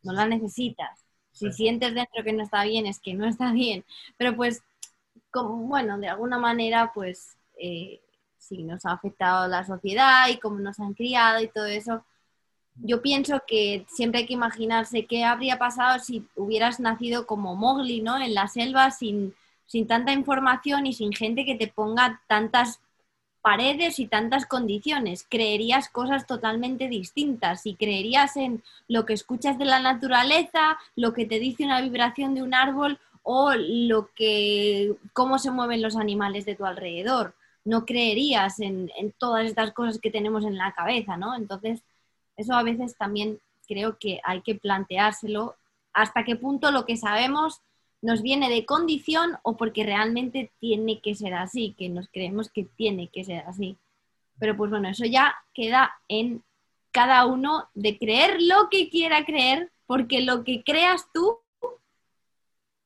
[0.02, 1.07] No la necesitas.
[1.38, 3.84] Si sientes dentro que no está bien, es que no está bien.
[4.16, 4.62] Pero pues,
[5.30, 8.00] como, bueno, de alguna manera, pues eh,
[8.38, 12.04] si nos ha afectado la sociedad y cómo nos han criado y todo eso.
[12.76, 18.00] Yo pienso que siempre hay que imaginarse qué habría pasado si hubieras nacido como Mowgli,
[18.00, 18.18] ¿no?
[18.18, 19.34] En la selva sin,
[19.66, 22.80] sin tanta información y sin gente que te ponga tantas
[23.48, 25.24] paredes y tantas condiciones.
[25.26, 31.24] Creerías cosas totalmente distintas y creerías en lo que escuchas de la naturaleza, lo que
[31.24, 36.44] te dice una vibración de un árbol o lo que cómo se mueven los animales
[36.44, 37.34] de tu alrededor
[37.64, 41.34] no creerías en, todas estas cosas que tenemos en la cabeza, ¿no?
[41.34, 41.82] Entonces,
[42.36, 45.56] eso a veces también creo que hay que planteárselo
[45.94, 47.62] hasta qué punto lo que sabemos
[48.00, 52.64] nos viene de condición o porque realmente tiene que ser así, que nos creemos que
[52.64, 53.76] tiene que ser así.
[54.38, 56.42] Pero pues bueno, eso ya queda en
[56.92, 61.38] cada uno de creer lo que quiera creer, porque lo que creas tú,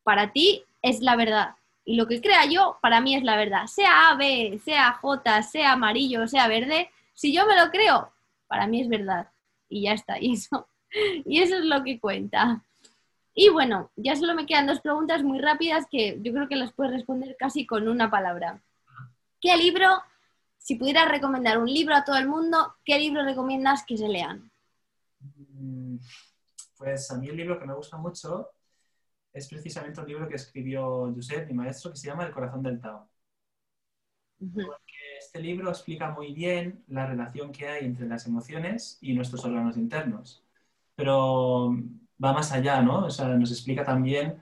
[0.02, 1.56] para ti es la verdad.
[1.84, 3.66] Y lo que crea yo, para mí es la verdad.
[3.66, 8.12] Sea A, B, sea J, sea amarillo, sea verde, si yo me lo creo,
[8.46, 9.28] para mí es verdad.
[9.68, 10.20] Y ya está.
[10.20, 10.68] Y eso,
[11.24, 12.62] y eso es lo que cuenta.
[13.34, 16.72] Y bueno, ya solo me quedan dos preguntas muy rápidas que yo creo que las
[16.72, 18.62] puedes responder casi con una palabra.
[19.40, 19.88] ¿Qué libro,
[20.58, 24.50] si pudieras recomendar un libro a todo el mundo, qué libro recomiendas que se lean?
[25.20, 25.96] Mm,
[26.76, 28.50] pues a mí el libro que me gusta mucho
[29.32, 32.80] es precisamente un libro que escribió Josep, mi maestro, que se llama El corazón del
[32.80, 33.08] Tao.
[34.38, 39.44] Porque este libro explica muy bien la relación que hay entre las emociones y nuestros
[39.44, 40.44] órganos internos.
[40.96, 41.76] Pero
[42.22, 43.06] va más allá, ¿no?
[43.06, 44.36] O sea, nos explica también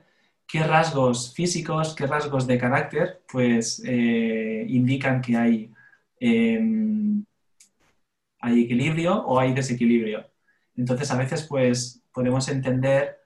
[0.47, 5.73] qué rasgos físicos, qué rasgos de carácter, pues eh, indican que hay,
[6.19, 7.25] em,
[8.39, 10.25] hay equilibrio o hay desequilibrio.
[10.75, 13.19] Entonces, a veces, pues, podemos entender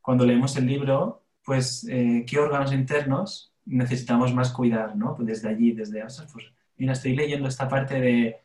[0.00, 5.14] cuando leemos el libro, pues eh, qué órganos internos necesitamos más cuidar, ¿no?
[5.14, 6.46] Pues desde allí, desde, pues
[6.76, 8.42] mira, estoy leyendo esta parte de,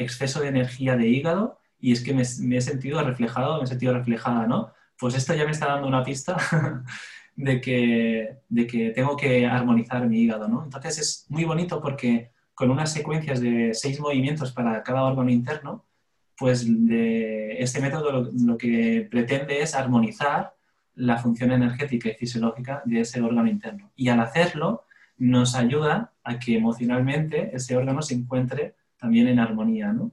[0.00, 3.94] exceso de energía de hígado y es que me, he sentido reflejado, me he sentido
[3.94, 4.72] reflejada, ¿no?
[4.98, 6.36] Pues esto ya me está dando una pista
[7.36, 10.64] de, que, de que tengo que armonizar mi hígado, ¿no?
[10.64, 15.84] Entonces es muy bonito porque con unas secuencias de seis movimientos para cada órgano interno,
[16.38, 20.54] pues de este método lo que pretende es armonizar
[20.94, 23.92] la función energética y fisiológica de ese órgano interno.
[23.94, 24.84] Y al hacerlo,
[25.18, 30.12] nos ayuda a que emocionalmente ese órgano se encuentre también en armonía, ¿no?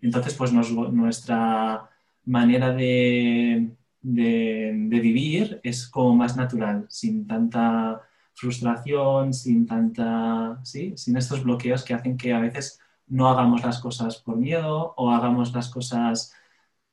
[0.00, 1.88] Entonces, pues nuestra
[2.24, 3.70] manera de,
[4.06, 8.02] de, vivir es como más natural, sin tanta
[8.34, 10.94] frustración, sin tanta, ¿sí?
[10.96, 15.10] sin estos bloqueos que hacen que a veces no hagamos las cosas por miedo o
[15.10, 16.32] hagamos las cosas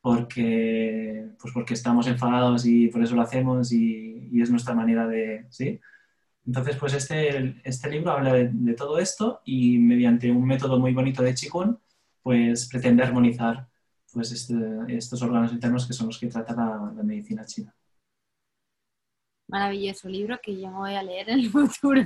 [0.02, 5.46] porque, pues porque estamos enfadados y por eso lo hacemos y, es nuestra manera de,
[5.50, 5.80] ¿sí?
[6.46, 11.24] Entonces, pues este, este libro habla de, todo esto y mediante un método muy bonito
[11.24, 11.78] de Qigong,
[12.24, 13.68] pues pretende armonizar
[14.14, 14.56] pues este,
[14.90, 17.74] estos órganos internos que son los que trata la, medicina china.
[19.48, 22.06] Maravilloso libro que yo me voy a leer en el futuro.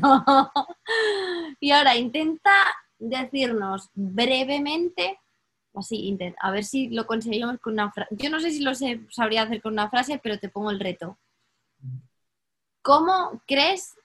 [1.60, 2.51] y ahora intenta
[2.97, 5.20] decirnos brevemente
[5.74, 8.16] así, a ver si lo conseguimos con una frase.
[8.18, 11.18] Yo no sé si lo sabría hacer con una frase, pero te pongo el reto.
[12.82, 13.95] ¿Cómo crees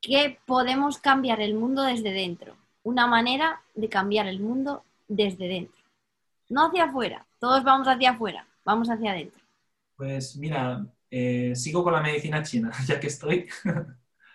[0.00, 2.56] que podemos cambiar el mundo desde dentro?
[2.82, 5.81] Una manera de cambiar el mundo desde dentro.
[6.52, 9.42] No hacia afuera, todos vamos hacia afuera, vamos hacia adentro.
[9.96, 13.48] Pues mira, eh, sigo con la medicina china, ya que estoy.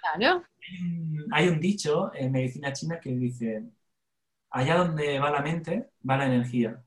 [0.01, 0.43] Claro.
[1.32, 3.65] Hay un dicho en medicina china que dice,
[4.49, 6.84] allá donde va la mente, va la energía.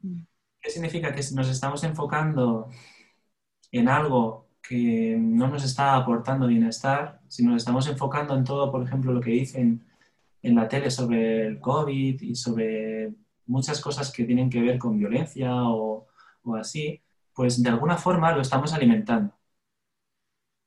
[0.00, 0.22] Mm.
[0.60, 1.12] ¿Qué significa?
[1.12, 2.70] Que si nos estamos enfocando
[3.72, 8.84] en algo que no nos está aportando bienestar, si nos estamos enfocando en todo, por
[8.84, 9.84] ejemplo, lo que dicen
[10.40, 13.12] en la tele sobre el COVID y sobre
[13.50, 16.06] muchas cosas que tienen que ver con violencia o,
[16.58, 17.02] así,
[17.34, 19.34] pues de alguna forma lo estamos alimentando.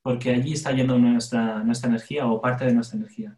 [0.02, 3.38] Porque allí está yendo nuestra, nuestra energía o parte de nuestra energía.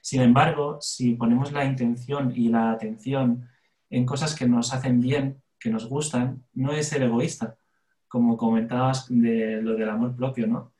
[0.00, 3.48] Sin embargo, si ponemos la intención y la atención
[3.90, 7.56] en cosas que nos hacen bien, que nos gustan, no es ser egoísta,
[8.06, 10.72] como comentabas de lo del amor propio, ¿no?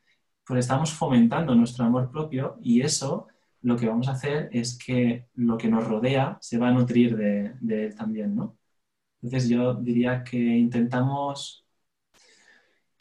[0.45, 3.27] Pues estamos fomentando nuestro amor propio y eso
[3.65, 7.17] lo que vamos a hacer es que lo que nos rodea se va a nutrir
[7.17, 8.59] de, de él también, ¿no?
[9.23, 11.65] Entonces yo diría que intentamos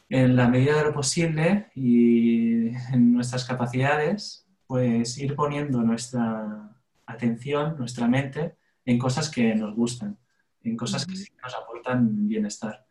[0.08, 7.76] en la medida de lo posible y en nuestras capacidades, pues ir poniendo nuestra atención,
[7.76, 8.56] nuestra mente
[8.86, 10.18] en cosas que nos gustan,
[10.62, 11.12] en cosas que
[11.42, 12.86] nos aportan bienestar.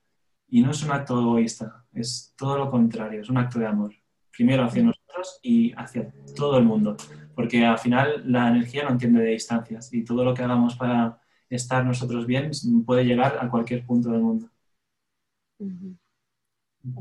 [0.48, 3.96] Y no es un acto egoísta, es todo lo contrario, es un acto de amor.
[4.30, 6.98] Primero hacia nosotros y hacia todo el mundo,
[7.36, 11.20] porque al final la energía no entiende de distancias y todo lo que hagamos para
[11.50, 12.52] estar nosotros bien
[12.86, 14.50] puede llegar a cualquier punto del mundo.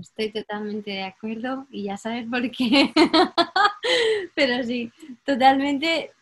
[0.01, 2.93] Estoy totalmente de acuerdo y ya sabes por qué.
[4.35, 4.93] Pero sí,
[5.25, 6.13] totalmente,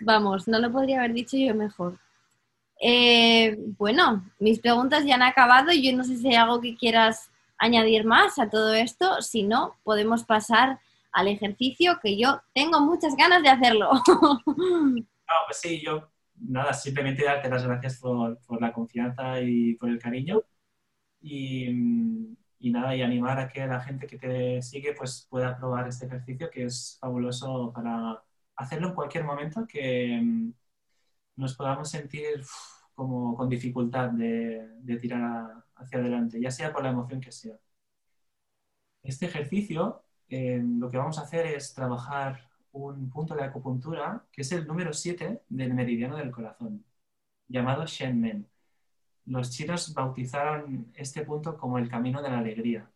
[0.00, 1.98] vamos, no lo podría haber dicho yo mejor.
[2.80, 5.72] Eh, bueno, mis preguntas ya han acabado.
[5.72, 9.20] Yo no sé si hay algo que quieras añadir más a todo esto.
[9.22, 10.80] Si no, podemos pasar
[11.12, 13.90] al ejercicio que yo tengo muchas ganas de hacerlo.
[15.26, 19.90] Ah, pues sí, yo nada, simplemente darte las gracias por, por la confianza y por
[19.90, 20.42] el cariño.
[21.20, 21.68] Y,
[22.60, 26.06] y nada, y animar a que la gente que te sigue pues pueda probar este
[26.06, 28.22] ejercicio que es fabuloso para
[28.56, 30.52] hacerlo en cualquier momento que mm,
[31.36, 32.42] nos podamos sentir
[32.94, 37.56] como con dificultad de, de tirar hacia adelante, ya sea por la emoción que sea.
[39.02, 44.42] Este ejercicio eh, lo que vamos a hacer es trabajar un punto de acupuntura que
[44.42, 46.84] es el número 7 del meridiano del corazón,
[47.48, 48.48] llamado Shenmen
[49.28, 52.90] los chinos bautizaron este punto como el camino de la alegría.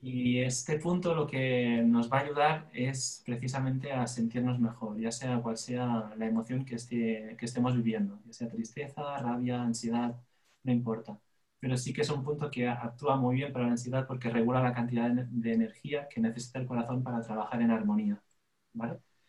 [0.00, 5.12] Y este punto lo que nos va a ayudar es precisamente a sentirnos mejor, ya
[5.12, 6.76] sea cual sea la emoción que,
[7.38, 10.16] que estemos viviendo, ya sea tristeza, rabia, ansiedad,
[10.64, 11.18] no importa.
[11.62, 14.60] Pero sí que es un punto que actúa muy bien para la ansiedad porque regula
[14.60, 18.20] la cantidad de energía que necesita el corazón para trabajar en armonía.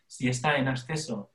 [0.08, 1.32] Si está en exceso,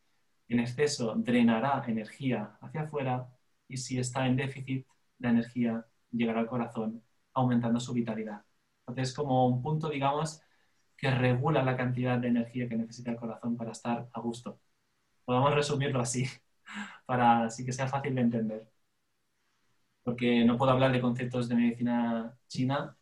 [0.48, 3.28] en exceso drenará energía hacia afuera
[3.68, 4.86] y si está en déficit,
[5.18, 8.44] la energía llegará al corazón aumentando su vitalidad.
[8.86, 10.42] Entonces, como un punto, digamos,
[10.96, 14.60] que regula la cantidad de energía que necesita el corazón para estar a gusto.
[15.24, 16.26] Podemos resumirlo así,
[17.06, 18.77] para así que sea fácil de entender.
[20.08, 22.96] Porque no puedo hablar de conceptos de medicina china,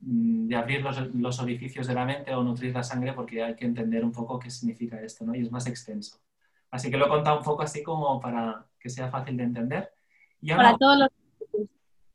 [0.00, 3.54] mm, de abrir los, los orificios de la mente o nutrir la sangre, porque hay
[3.54, 5.36] que entender un poco qué significa esto, ¿no?
[5.36, 6.20] Y es más extenso.
[6.68, 9.92] Así que lo he contado un poco así como para que sea fácil de entender.
[10.40, 11.08] Y ahora, para todos los...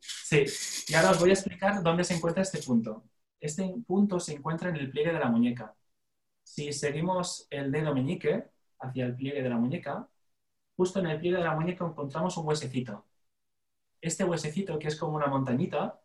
[0.01, 0.43] Sí,
[0.89, 3.05] y ahora os voy a explicar dónde se encuentra este punto.
[3.39, 5.73] Este punto se encuentra en el pliegue de la muñeca.
[6.43, 8.43] Si seguimos el dedo meñique
[8.77, 10.09] hacia el pliegue de la muñeca,
[10.75, 13.05] justo en el pliegue de la muñeca encontramos un huesecito.
[14.01, 15.99] Este huesecito, que es como una montañita,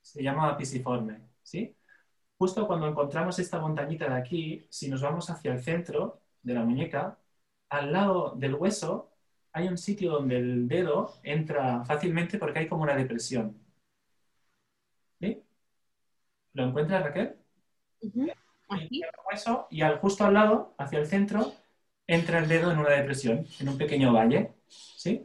[0.00, 1.20] se llama pisiforme.
[1.42, 1.76] ¿sí?
[2.38, 6.64] Justo cuando encontramos esta montañita de aquí, si nos vamos hacia el centro de la
[6.64, 7.18] muñeca,
[7.68, 9.10] al lado del hueso
[9.52, 13.56] hay un sitio donde el dedo entra fácilmente porque hay como una depresión.
[15.20, 15.42] ¿Sí?
[16.54, 17.36] ¿Lo encuentras, Raquel?
[19.30, 21.52] hueso, y al, justo al lado, hacia el centro,
[22.06, 24.52] entra el dedo en una depresión, en un pequeño valle.
[24.68, 25.24] ¿Sí?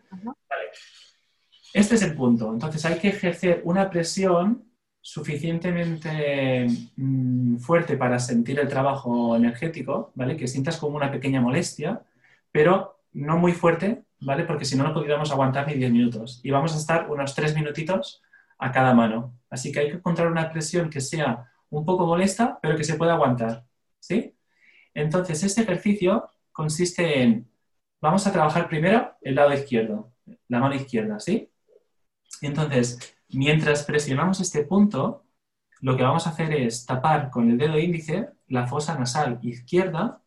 [1.73, 2.51] Este es el punto.
[2.51, 4.65] Entonces hay que ejercer una presión
[5.01, 10.35] suficientemente mm, fuerte para sentir el trabajo energético, ¿vale?
[10.35, 12.03] Que sientas como una pequeña molestia
[12.51, 14.43] pero no muy fuerte, ¿vale?
[14.45, 16.41] Porque si no, no podríamos aguantar ni 10 minutos.
[16.43, 18.21] Y vamos a estar unos 3 minutitos
[18.57, 19.37] a cada mano.
[19.49, 22.95] Así que hay que encontrar una presión que sea un poco molesta, pero que se
[22.95, 23.65] pueda aguantar,
[23.99, 24.35] ¿sí?
[24.93, 27.49] Entonces, este ejercicio consiste en,
[28.01, 30.13] vamos a trabajar primero el lado izquierdo,
[30.47, 31.51] la mano izquierda, ¿sí?
[32.41, 35.25] Entonces, mientras presionamos este punto,
[35.81, 40.21] lo que vamos a hacer es tapar con el dedo índice la fosa nasal izquierda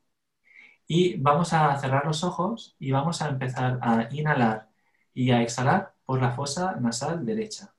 [0.87, 4.71] y vamos a cerrar los ojos y vamos a empezar a inhalar
[5.15, 7.75] y a exhalar por la fosa nasal derecha,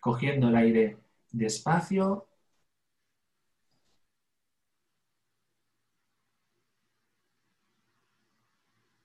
[0.00, 0.98] cogiendo el aire
[1.32, 2.28] despacio.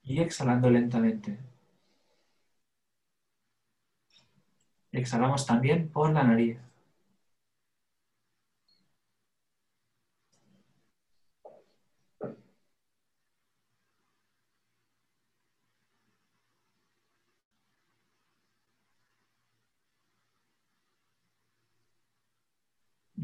[0.04, 1.40] Y exhalando lentamente.
[4.94, 6.58] Exhalamos también por la nariz.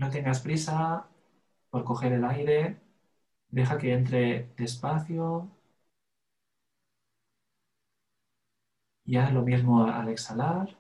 [0.04, 1.06] No tengas prisa
[1.70, 2.80] por coger el aire,
[3.50, 5.52] deja que entre despacio
[9.04, 10.79] y haz lo mismo al exhalar.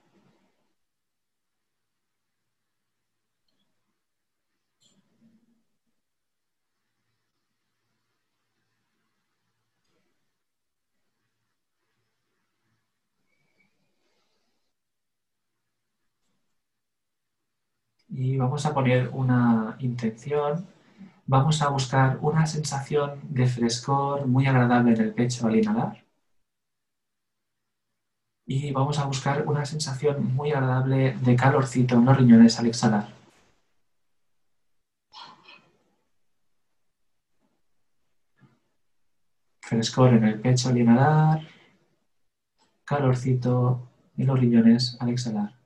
[18.09, 20.67] Y vamos a poner una intención.
[21.27, 26.03] Vamos a buscar una sensación de frescor muy agradable en el pecho al inhalar.
[28.47, 33.07] Y vamos a buscar una sensación muy agradable de calorcito en los riñones al exhalar.
[39.61, 41.47] Frescor en el pecho al inhalar,
[42.85, 43.87] calorcito
[44.17, 45.58] en los riñones al exhalar.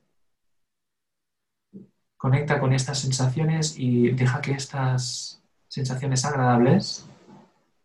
[2.24, 7.06] Conecta con estas sensaciones y deja que estas sensaciones agradables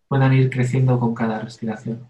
[0.07, 2.07] puedan ir creciendo con cada respiración.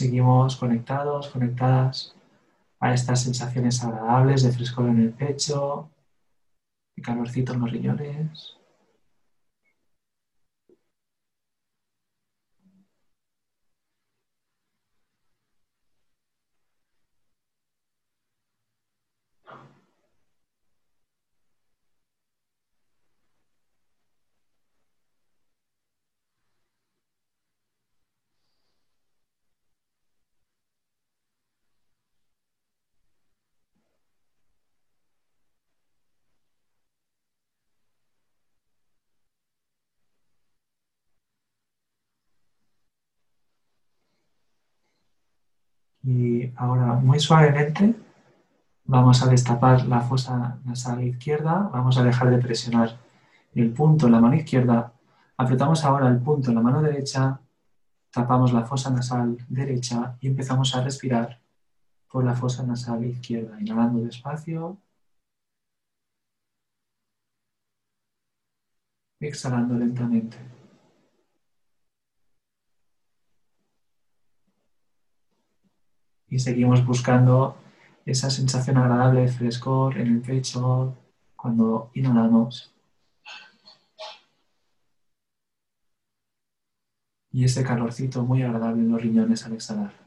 [0.00, 2.16] Seguimos conectados, conectadas
[2.80, 5.90] a estas sensaciones agradables de frescor en el pecho,
[6.96, 8.56] de calorcito en los riñones.
[46.02, 47.94] Y ahora muy suavemente
[48.84, 52.98] vamos a destapar la fosa nasal izquierda, vamos a dejar de presionar
[53.54, 54.92] el punto en la mano izquierda,
[55.36, 57.40] apretamos ahora el punto en la mano derecha,
[58.10, 61.40] tapamos la fosa nasal derecha y empezamos a respirar
[62.10, 64.78] por la fosa nasal izquierda, inhalando despacio,
[69.20, 70.36] exhalando lentamente.
[76.30, 77.56] Y seguimos buscando
[78.06, 80.96] esa sensación agradable de frescor en el pecho
[81.36, 82.72] cuando inhalamos.
[87.32, 89.99] Y ese calorcito muy agradable en los riñones al exhalar.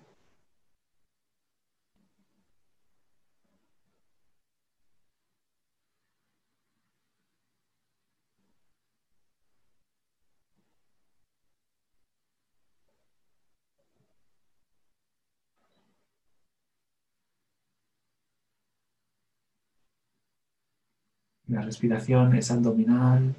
[21.54, 23.36] La respiración es abdominal,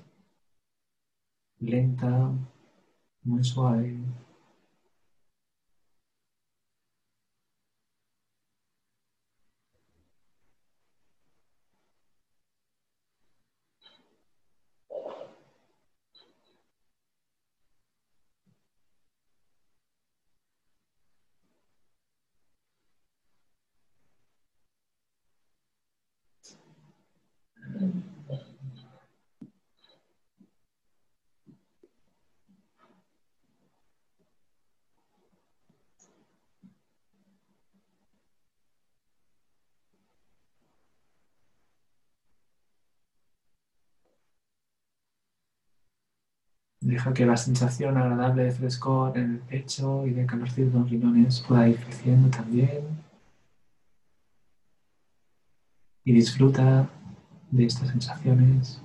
[1.59, 2.31] lenta,
[3.25, 3.97] muy suave.
[46.85, 50.91] Deja que la sensación agradable de frescor en el pecho y de calorcito en los
[50.91, 52.83] riñones pueda ir creciendo también.
[56.05, 56.87] Y disfruta
[57.51, 58.84] de estas sensaciones.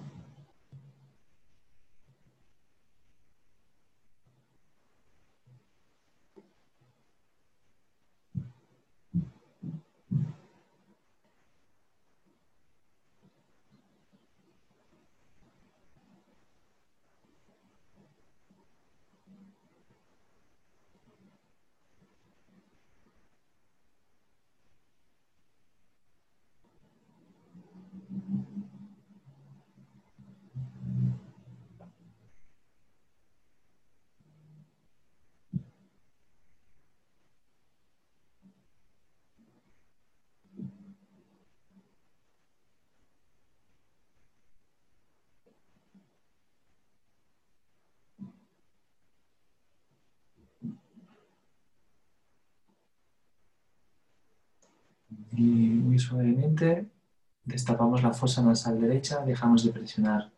[55.39, 56.85] Y muy suavemente
[57.45, 60.29] destapamos la fosa nasal derecha, dejamos de presionar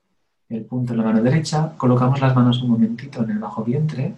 [0.48, 4.14] el punto en la mano derecha, colocamos las manos un momentito en el bajo vientre,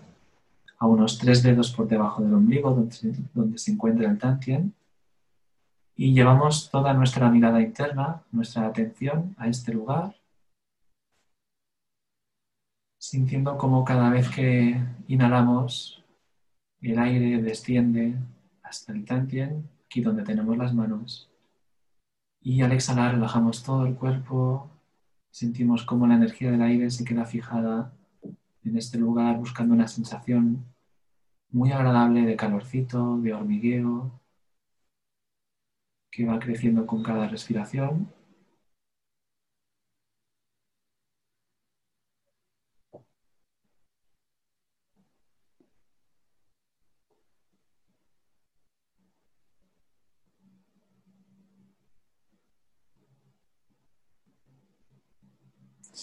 [0.80, 4.74] a unos tres dedos por debajo del ombligo, donde donde se encuentra el tantien,
[5.96, 10.14] y llevamos toda nuestra mirada interna, nuestra atención a este lugar,
[12.98, 16.04] sintiendo como cada vez que inhalamos,
[16.82, 18.16] el aire desciende
[18.64, 21.30] hasta el tantien, aquí donde tenemos las manos.
[22.42, 24.72] Y al exhalar relajamos todo el cuerpo,
[25.30, 27.94] sentimos como la energía del aire se queda fijada
[28.64, 30.66] en este lugar buscando una sensación
[31.52, 34.20] muy agradable de calorcito, de hormigueo,
[36.10, 38.12] que va creciendo con cada respiración.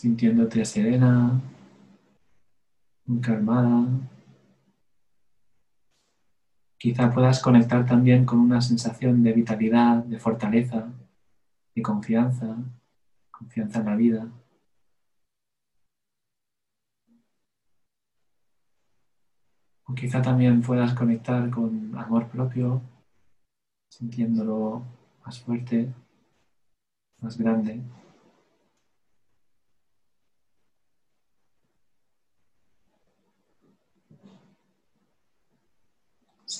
[0.00, 1.38] Sintiéndote serena,
[3.20, 3.86] calmada.
[6.78, 10.90] Quizá puedas conectar también con una sensación de vitalidad, de fortaleza,
[11.74, 12.56] de confianza,
[13.30, 14.32] confianza en la vida.
[19.84, 22.80] O quizá también puedas conectar con amor propio,
[23.90, 24.82] sintiéndolo
[25.26, 25.92] más fuerte,
[27.20, 27.82] más grande.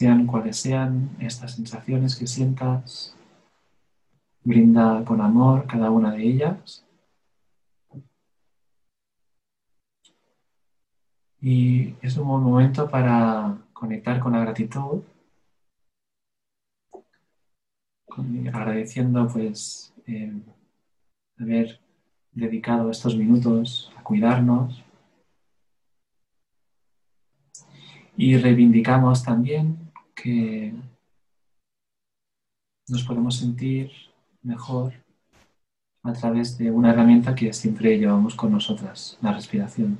[0.01, 3.15] Sean cuales sean estas sensaciones que sientas,
[4.43, 6.87] brinda con amor cada una de ellas.
[11.43, 15.03] Y es un buen momento para conectar con la gratitud,
[18.55, 20.33] agradeciendo pues eh,
[21.39, 21.79] haber
[22.33, 24.83] dedicado estos minutos a cuidarnos,
[28.23, 29.90] Y reivindicamos también
[30.23, 30.73] que
[32.89, 33.91] nos podemos sentir
[34.43, 34.93] mejor
[36.03, 39.99] a través de una herramienta que siempre llevamos con nosotras, la respiración.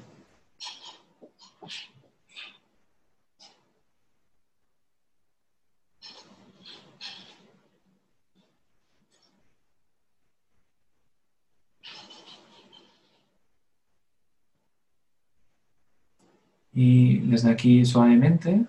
[16.73, 18.65] Y desde aquí suavemente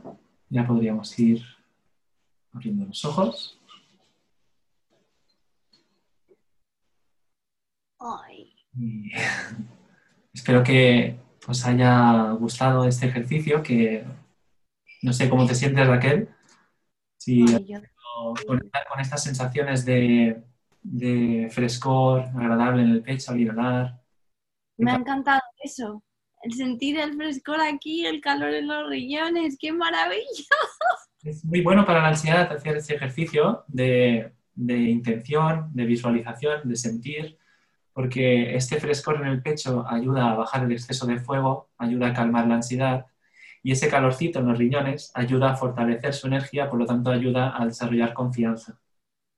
[0.52, 1.42] ya podríamos ir
[2.52, 3.58] abriendo los ojos.
[10.34, 11.18] espero que
[11.48, 14.06] os haya gustado este ejercicio, que
[15.02, 16.30] no sé cómo te sientes Raquel,
[17.18, 17.46] si
[18.46, 20.44] conectar con estas sensaciones de,
[20.84, 24.02] de, frescor agradable en el pecho al inhalar.
[24.78, 26.04] Me ha encantado eso
[26.44, 30.26] el sentir el frescor aquí, el calor en los riñones, qué maravilla.
[31.24, 37.38] Es muy bueno para la ansiedad hacer ese ejercicio de, intención, de visualización, de sentir,
[37.94, 42.14] porque este frescor en el pecho ayuda a bajar el exceso de fuego, ayuda a
[42.14, 43.06] calmar la ansiedad
[43.62, 47.54] y ese calorcito en los riñones ayuda a fortalecer su energía, por lo tanto ayuda
[47.56, 48.80] a desarrollar confianza.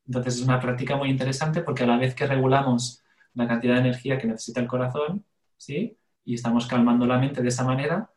[0.06, 3.04] Entonces es una práctica muy interesante porque a la vez que regulamos
[3.34, 5.26] la cantidad de energía que necesita el corazón,
[5.58, 5.98] ¿sí?
[6.26, 8.10] Y estamos calmando la mente de esa manera,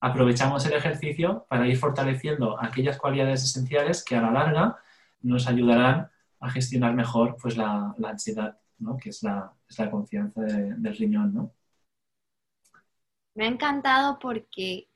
[0.00, 4.76] aprovechamos el ejercicio para ir fortaleciendo aquellas cualidades esenciales que a la larga
[5.22, 6.10] nos ayudarán
[6.40, 8.96] a gestionar mejor pues, la, ansiedad, ¿no?
[8.96, 9.52] que es la,
[9.90, 11.34] confianza del riñón.
[11.34, 11.54] ¿no?
[13.34, 14.88] Me ha encantado porque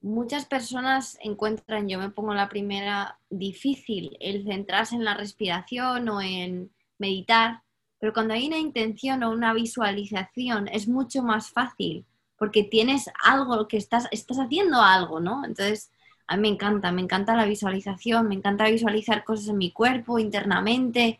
[0.00, 6.20] muchas personas encuentran, yo me pongo la primera, difícil el centrarse en la respiración o
[6.20, 7.62] en meditar,
[7.98, 12.06] pero cuando hay una intención o una visualización es mucho más fácil
[12.38, 15.44] porque tienes algo que estás, estás haciendo algo, ¿no?
[15.44, 15.90] Entonces,
[16.28, 20.18] a mí me encanta, me encanta la visualización, me encanta visualizar cosas en mi cuerpo,
[20.18, 21.18] internamente.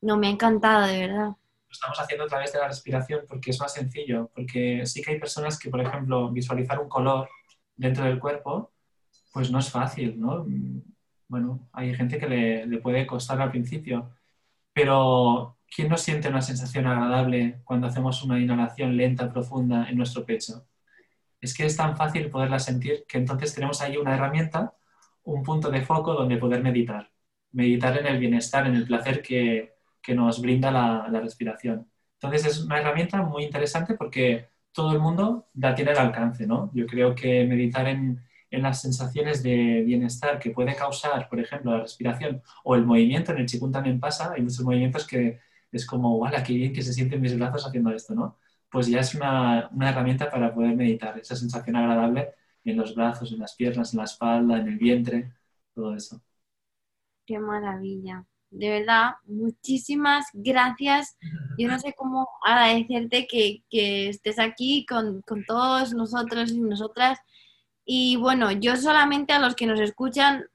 [0.00, 1.26] No, me ha encantado, de verdad.
[1.28, 5.12] Lo estamos haciendo a través de la respiración porque es más sencillo, porque sí que
[5.12, 7.28] hay personas que, por ejemplo, visualizar un color
[7.76, 8.72] dentro del cuerpo,
[9.32, 10.46] pues no es fácil, ¿no?
[11.28, 14.10] Bueno, hay gente que le, le puede costar al principio,
[14.72, 20.24] pero ¿quién no siente una sensación agradable cuando hacemos una inhalación lenta, profunda en nuestro
[20.24, 20.66] pecho?
[21.40, 24.74] Es que es tan fácil poderla sentir que entonces tenemos ahí una herramienta,
[25.24, 27.10] un punto de foco donde poder meditar.
[27.52, 29.74] Meditar en el bienestar, en el placer que,
[30.14, 31.90] nos brinda la, respiración.
[32.14, 36.70] Entonces es una herramienta muy interesante porque todo el mundo la tiene al alcance, ¿no?
[36.74, 38.20] Yo creo que meditar en,
[38.50, 43.32] en las sensaciones de bienestar que puede causar, por ejemplo, la respiración o el movimiento,
[43.32, 45.40] en el chikun también pasa, hay muchos movimientos que
[45.76, 48.38] es como, ¡wala, qué bien que se sienten mis brazos haciendo esto, ¿no?
[48.70, 52.34] Pues ya es una, una herramienta para poder meditar, esa sensación agradable
[52.64, 55.32] en los brazos, en las piernas, en la espalda, en el vientre,
[55.74, 56.20] todo eso.
[57.24, 58.24] Qué maravilla.
[58.50, 61.16] De verdad, muchísimas gracias.
[61.58, 67.18] Yo no sé cómo agradecerte que, que estés aquí con, con, todos nosotros y nosotras.
[67.84, 70.46] Y bueno, yo solamente a los que nos escuchan,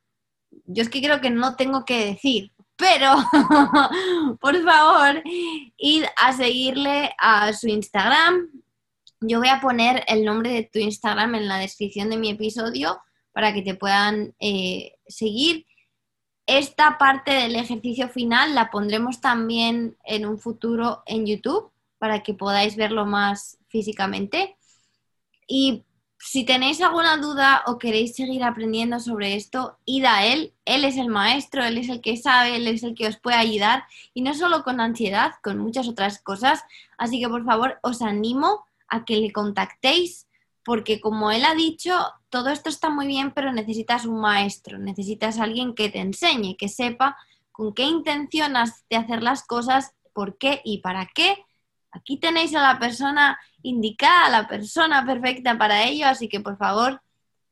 [0.66, 2.52] yo es que creo que no tengo que decir,
[2.82, 3.16] pero
[4.42, 5.22] por favor,
[5.78, 8.50] id a seguirle a su Instagram.
[9.20, 13.00] Yo voy a poner el nombre de tu Instagram en la descripción de mi episodio
[13.34, 15.68] para que te puedan eh, seguir.
[16.48, 22.34] Esta parte del ejercicio final la pondremos también en un futuro en YouTube para que
[22.34, 24.58] podáis verlo más físicamente.
[25.48, 25.86] Y
[26.24, 30.54] si tenéis alguna duda o queréis seguir aprendiendo sobre esto, id a él.
[30.66, 33.38] Él es el maestro, él es el que sabe, él es el que os puede
[33.38, 33.84] ayudar.
[34.14, 36.64] Y no solo con ansiedad, con muchas otras cosas.
[36.98, 40.28] Así que por favor os animo a que le contactéis
[40.64, 41.92] porque como él ha dicho,
[42.30, 46.70] todo esto está muy bien, pero necesitas un maestro, necesitas alguien que te enseñe, que
[46.70, 47.18] sepa
[47.52, 51.44] con qué intención has de hacer las cosas, por qué y para qué.
[51.92, 57.02] Aquí tenéis a la persona indicada, la persona perfecta para ello, así que por favor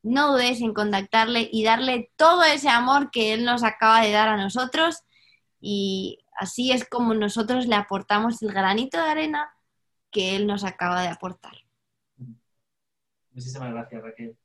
[0.01, 4.29] no dudéis en contactarle y darle todo ese amor que él nos acaba de dar
[4.29, 5.03] a nosotros
[5.59, 9.49] y así es como nosotros le aportamos el granito de arena
[10.09, 11.53] que él nos acaba de aportar.
[13.31, 14.37] Muchísimas gracias, Raquel.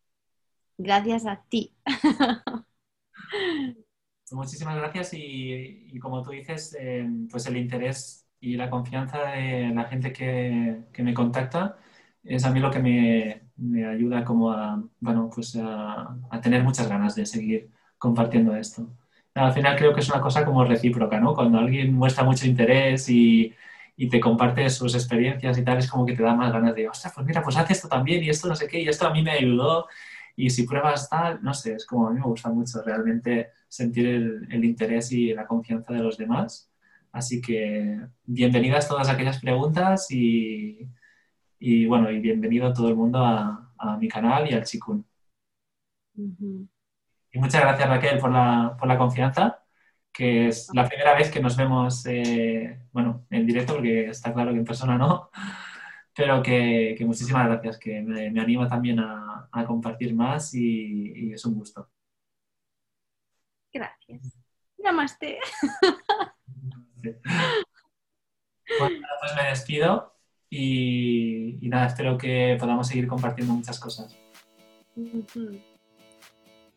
[0.77, 1.75] Gracias a ti.
[4.33, 9.85] Muchísimas gracias y, como tú dices, eh, pues el interés y la confianza de la
[9.85, 11.79] gente que, me contacta
[12.23, 17.15] es a mí lo que me, ayuda como a, bueno, pues a, tener muchas ganas
[17.15, 18.89] de seguir compartiendo esto.
[19.35, 21.35] Al final creo que es una cosa como recíproca, ¿no?
[21.35, 23.53] Cuando alguien muestra mucho interés y,
[23.97, 26.89] y te comparte sus experiencias y tal, es como que te da más ganas de,
[26.89, 29.13] ostras, pues mira, pues haz esto también y esto no sé qué, y esto a
[29.13, 29.87] mí me ayudó,
[30.37, 34.07] y si pruebas tal, no sé, es como a mí me gusta mucho realmente sentir
[34.07, 36.74] el, interés y la confianza de los demás.
[37.15, 40.87] Así que bienvenidas todas aquellas preguntas y,
[41.59, 45.07] y bueno, y bienvenido todo el mundo a, a mi canal y al Chikun.
[46.17, 49.65] Y muchas gracias Raquel por la, por la confianza
[50.15, 54.53] que es la primera vez que nos vemos, eh, bueno, en directo, porque está claro
[54.53, 55.29] que en persona no,
[56.17, 61.91] pero que, muchísimas gracias, que me, anima también a, compartir más y, es un gusto.
[63.73, 64.39] Gracias.
[64.79, 65.39] Namaste.
[68.79, 70.15] Pues, pues me despido
[70.49, 74.17] y, nada, espero que podamos seguir compartiendo muchas cosas.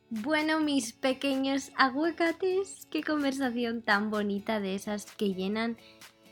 [0.10, 5.78] Bueno, mis pequeños aguacates, qué conversación tan bonita de esas que llenan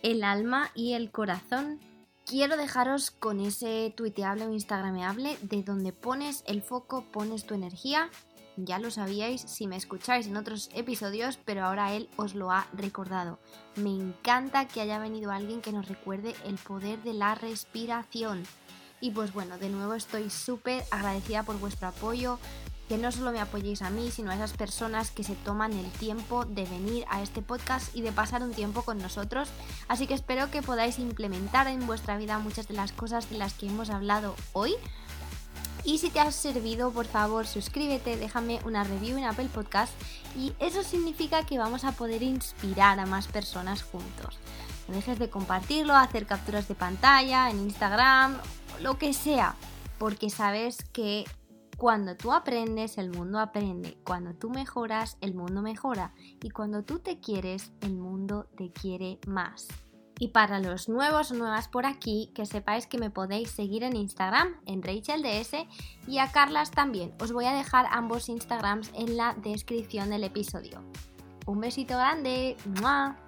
[0.01, 1.79] el alma y el corazón.
[2.25, 8.09] Quiero dejaros con ese tuiteable o instagrameable de donde pones el foco, pones tu energía.
[8.57, 12.67] Ya lo sabíais si me escucháis en otros episodios, pero ahora él os lo ha
[12.73, 13.39] recordado.
[13.75, 18.43] Me encanta que haya venido alguien que nos recuerde el poder de la respiración.
[19.01, 22.39] Y pues bueno, de nuevo estoy súper agradecida por vuestro apoyo,
[22.87, 25.91] que no solo me apoyéis a mí, sino a esas personas que se toman el
[25.91, 29.49] tiempo de venir a este podcast y de pasar un tiempo con nosotros.
[29.87, 33.53] Así que espero que podáis implementar en vuestra vida muchas de las cosas de las
[33.53, 34.75] que hemos hablado hoy.
[35.85, 39.93] Y si te has servido, por favor, suscríbete, déjame una review en Apple Podcast
[40.35, 44.39] y eso significa que vamos a poder inspirar a más personas juntos.
[44.87, 48.37] No dejes de compartirlo, hacer capturas de pantalla en Instagram,
[48.81, 49.55] lo que sea,
[49.99, 51.25] porque sabes que
[51.77, 53.97] cuando tú aprendes, el mundo aprende.
[54.03, 56.13] Cuando tú mejoras, el mundo mejora.
[56.41, 59.67] Y cuando tú te quieres, el mundo te quiere más.
[60.19, 63.95] Y para los nuevos o nuevas por aquí, que sepáis que me podéis seguir en
[63.95, 65.67] Instagram, en RachelDS,
[66.07, 67.13] y a Carlas también.
[67.19, 70.83] Os voy a dejar ambos Instagrams en la descripción del episodio.
[71.45, 72.55] Un besito grande.
[72.81, 73.24] ¡Mua!